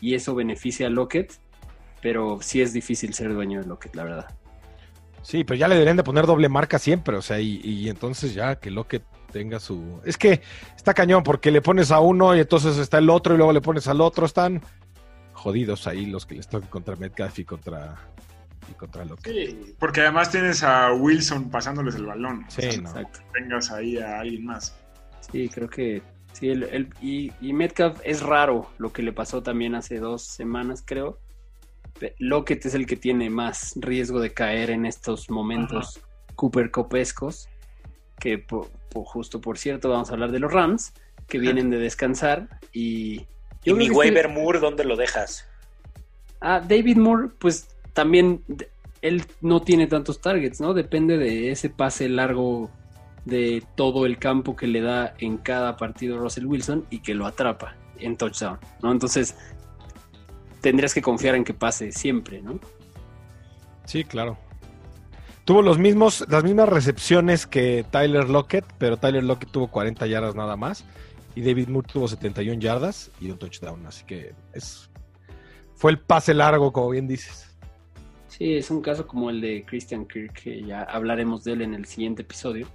[0.00, 1.34] y eso beneficia a Lockett,
[2.04, 4.26] pero sí es difícil ser dueño de Lockett, la verdad.
[5.22, 8.34] Sí, pero ya le deberían de poner doble marca siempre, o sea, y, y entonces
[8.34, 9.00] ya que lo que
[9.32, 10.02] tenga su...
[10.04, 10.42] Es que
[10.76, 13.62] está cañón porque le pones a uno y entonces está el otro y luego le
[13.62, 14.60] pones al otro, están
[15.32, 17.96] jodidos ahí los que les tocan contra Metcalf y contra,
[18.70, 19.32] y contra Lockett.
[19.32, 22.44] Sí, porque además tienes a Wilson pasándoles el balón.
[22.48, 22.88] Sí, O sea, no.
[22.90, 23.20] Exacto.
[23.32, 24.76] Tengas ahí a alguien más.
[25.32, 26.02] Sí, creo que
[26.34, 26.50] sí.
[26.50, 30.82] El, el- y, y Metcalf es raro lo que le pasó también hace dos semanas,
[30.86, 31.18] creo.
[32.18, 36.00] Lockett es el que tiene más riesgo de caer en estos momentos
[36.34, 37.48] Cooper Copescos.
[38.18, 40.92] Que po- po- justo por cierto, vamos a hablar de los Rams,
[41.26, 42.48] que vienen de descansar.
[42.72, 43.26] Y,
[43.64, 45.46] ¿Y mi que este- waiver Moore dónde lo dejas?
[46.40, 48.42] Ah, David Moore, pues también
[49.02, 50.74] él no tiene tantos targets, ¿no?
[50.74, 52.70] Depende de ese pase largo
[53.24, 57.26] de todo el campo que le da en cada partido Russell Wilson y que lo
[57.26, 58.92] atrapa en touchdown, ¿no?
[58.92, 59.36] Entonces
[60.64, 62.58] tendrías que confiar en que pase siempre, ¿no?
[63.84, 64.38] Sí, claro.
[65.44, 70.34] Tuvo los mismos, las mismas recepciones que Tyler Lockett, pero Tyler Lockett tuvo 40 yardas
[70.34, 70.86] nada más.
[71.34, 73.84] Y David Moore tuvo 71 yardas y un touchdown.
[73.84, 74.88] Así que es
[75.74, 77.54] fue el pase largo, como bien dices.
[78.28, 81.74] Sí, es un caso como el de Christian Kirk, que ya hablaremos de él en
[81.74, 82.66] el siguiente episodio.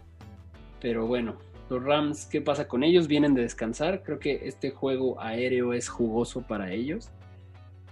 [0.79, 1.39] Pero bueno,
[1.71, 3.07] los Rams, ¿qué pasa con ellos?
[3.07, 4.03] Vienen de descansar.
[4.03, 7.09] Creo que este juego aéreo es jugoso para ellos.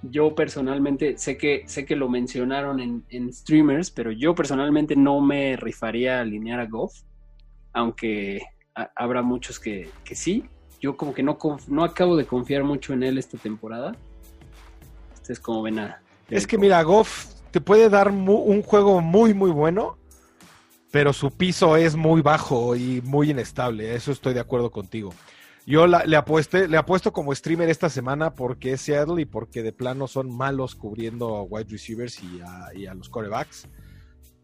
[0.03, 5.21] Yo personalmente, sé que, sé que lo mencionaron en, en streamers, pero yo personalmente no
[5.21, 6.93] me rifaría a alinear a Goff,
[7.73, 8.41] aunque
[8.75, 10.45] ha- habrá muchos que, que sí.
[10.79, 11.37] Yo como que no,
[11.67, 13.95] no acabo de confiar mucho en él esta temporada.
[15.13, 16.01] Ustedes como ven a...
[16.29, 19.97] Es que mira, Goff te puede dar mu- un juego muy, muy bueno,
[20.91, 23.95] pero su piso es muy bajo y muy inestable.
[23.95, 25.13] Eso estoy de acuerdo contigo.
[25.67, 29.61] Yo la- le, apuesté, le apuesto como streamer esta semana porque es Seattle y porque
[29.63, 33.67] de plano son malos cubriendo a wide receivers y a, y a los corebacks.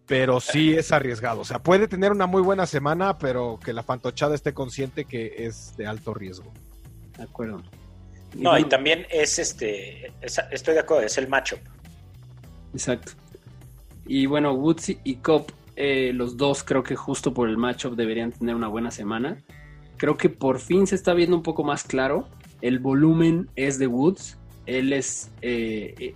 [0.05, 1.39] Pero sí es arriesgado.
[1.39, 5.45] O sea, puede tener una muy buena semana, pero que la fantochada esté consciente que
[5.45, 6.51] es de alto riesgo.
[7.17, 7.63] De acuerdo.
[8.35, 11.59] Y No, y también es este, es- estoy de acuerdo, es el matchup.
[12.73, 13.13] Exacto.
[14.05, 15.45] Y bueno, Woods y Cobb,
[15.77, 19.37] eh, los dos creo que justo por el matchup deberían tener una buena semana.
[20.03, 22.27] Creo que por fin se está viendo un poco más claro.
[22.59, 24.37] El volumen es de Woods.
[24.65, 26.15] Él es eh, eh,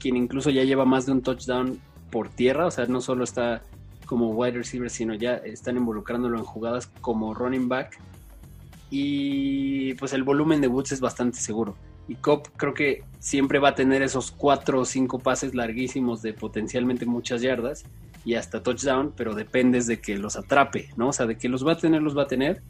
[0.00, 1.80] quien incluso ya lleva más de un touchdown
[2.10, 2.66] por tierra.
[2.66, 3.62] O sea, no solo está
[4.06, 8.00] como wide receiver, sino ya están involucrándolo en jugadas como running back.
[8.90, 11.76] Y pues el volumen de Woods es bastante seguro.
[12.08, 16.32] Y Cobb creo que siempre va a tener esos cuatro o cinco pases larguísimos de
[16.32, 17.84] potencialmente muchas yardas
[18.24, 21.10] y hasta touchdown, pero dependes de que los atrape, ¿no?
[21.10, 22.62] O sea, de que los va a tener, los va a tener,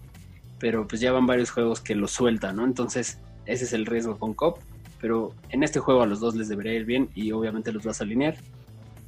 [0.58, 2.64] pero pues ya van varios juegos que los sueltan, ¿no?
[2.64, 4.58] Entonces, ese es el riesgo con Cobb,
[5.00, 8.00] pero en este juego a los dos les debería ir bien y obviamente los vas
[8.00, 8.36] a alinear.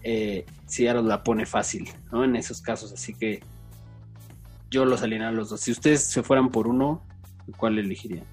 [0.02, 2.24] Eh, Seattle la pone fácil, ¿no?
[2.24, 3.42] En esos casos, así que
[4.70, 5.60] yo los alinearía a los dos.
[5.60, 7.02] Si ustedes se fueran por uno,
[7.56, 8.24] ¿cuál elegirían?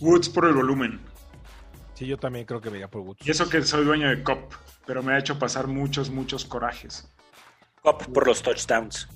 [0.00, 1.00] Woods por el volumen.
[1.94, 3.26] Sí, yo también creo que me iría por Woods.
[3.26, 4.52] Y eso que soy dueño de COP,
[4.86, 7.08] pero me ha hecho pasar muchos, muchos corajes.
[7.82, 9.08] Cop por los touchdowns.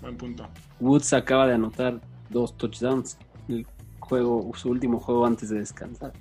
[0.00, 0.48] Buen punto.
[0.80, 3.18] Woods acaba de anotar dos touchdowns.
[3.48, 3.66] El
[3.98, 6.12] juego, su último juego antes de descansar.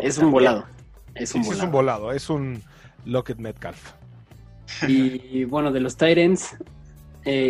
[0.00, 0.32] Es un también.
[0.32, 0.66] volado.
[1.14, 1.64] Es Sí, un sí, es volado.
[1.64, 2.62] un volado, es un
[3.04, 3.92] Lockett Metcalf.
[4.86, 6.56] Y bueno, de los Titans,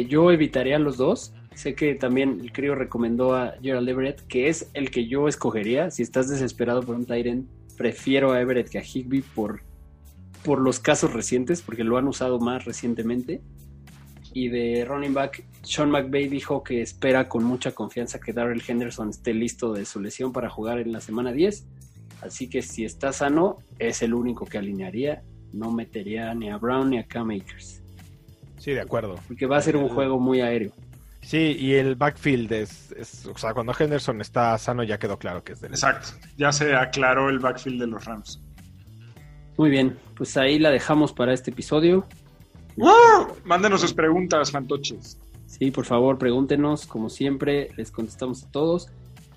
[0.08, 1.32] yo evitaría los dos.
[1.54, 5.90] Sé que también el crío recomendó a Gerald Everett, que es el que yo escogería.
[5.90, 9.62] Si estás desesperado por un Titan, prefiero a Everett que a Higby por,
[10.44, 13.40] por los casos recientes, porque lo han usado más recientemente.
[14.38, 19.08] Y de running back, Sean McVay dijo que espera con mucha confianza que Darrell Henderson
[19.08, 21.64] esté listo de su lesión para jugar en la semana 10.
[22.20, 25.22] Así que si está sano, es el único que alinearía.
[25.54, 27.80] No metería ni a Brown ni a Cam Akers.
[28.58, 29.14] Sí, de acuerdo.
[29.26, 30.72] Porque va a ser un juego muy aéreo.
[31.22, 35.42] Sí, y el backfield es, es- o sea, cuando Henderson está sano ya quedó claro
[35.42, 36.08] que es del Exacto.
[36.36, 38.38] Ya se aclaró el backfield de los Rams.
[39.56, 42.04] Muy bien, pues ahí la dejamos para este episodio.
[43.44, 45.18] Mándenos sus preguntas, fantoches.
[45.46, 46.86] Sí, por favor, pregúntenos.
[46.86, 48.88] Como siempre, les contestamos a todos.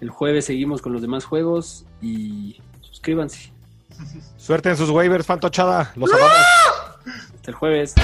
[0.02, 3.52] El jueves seguimos con los demás juegos y suscríbanse.
[4.38, 5.92] Suerte en sus waivers, Fantochada.
[5.96, 6.38] Los amamos.
[7.36, 7.96] Hasta el jueves.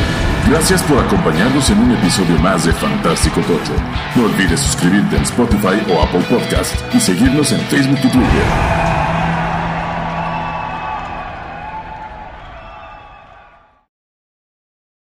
[0.50, 3.74] Gracias por acompañarnos en un episodio más de Fantástico Tocho.
[4.16, 9.05] No olvides suscribirte en Spotify o Apple Podcast y seguirnos en Facebook y Twitter.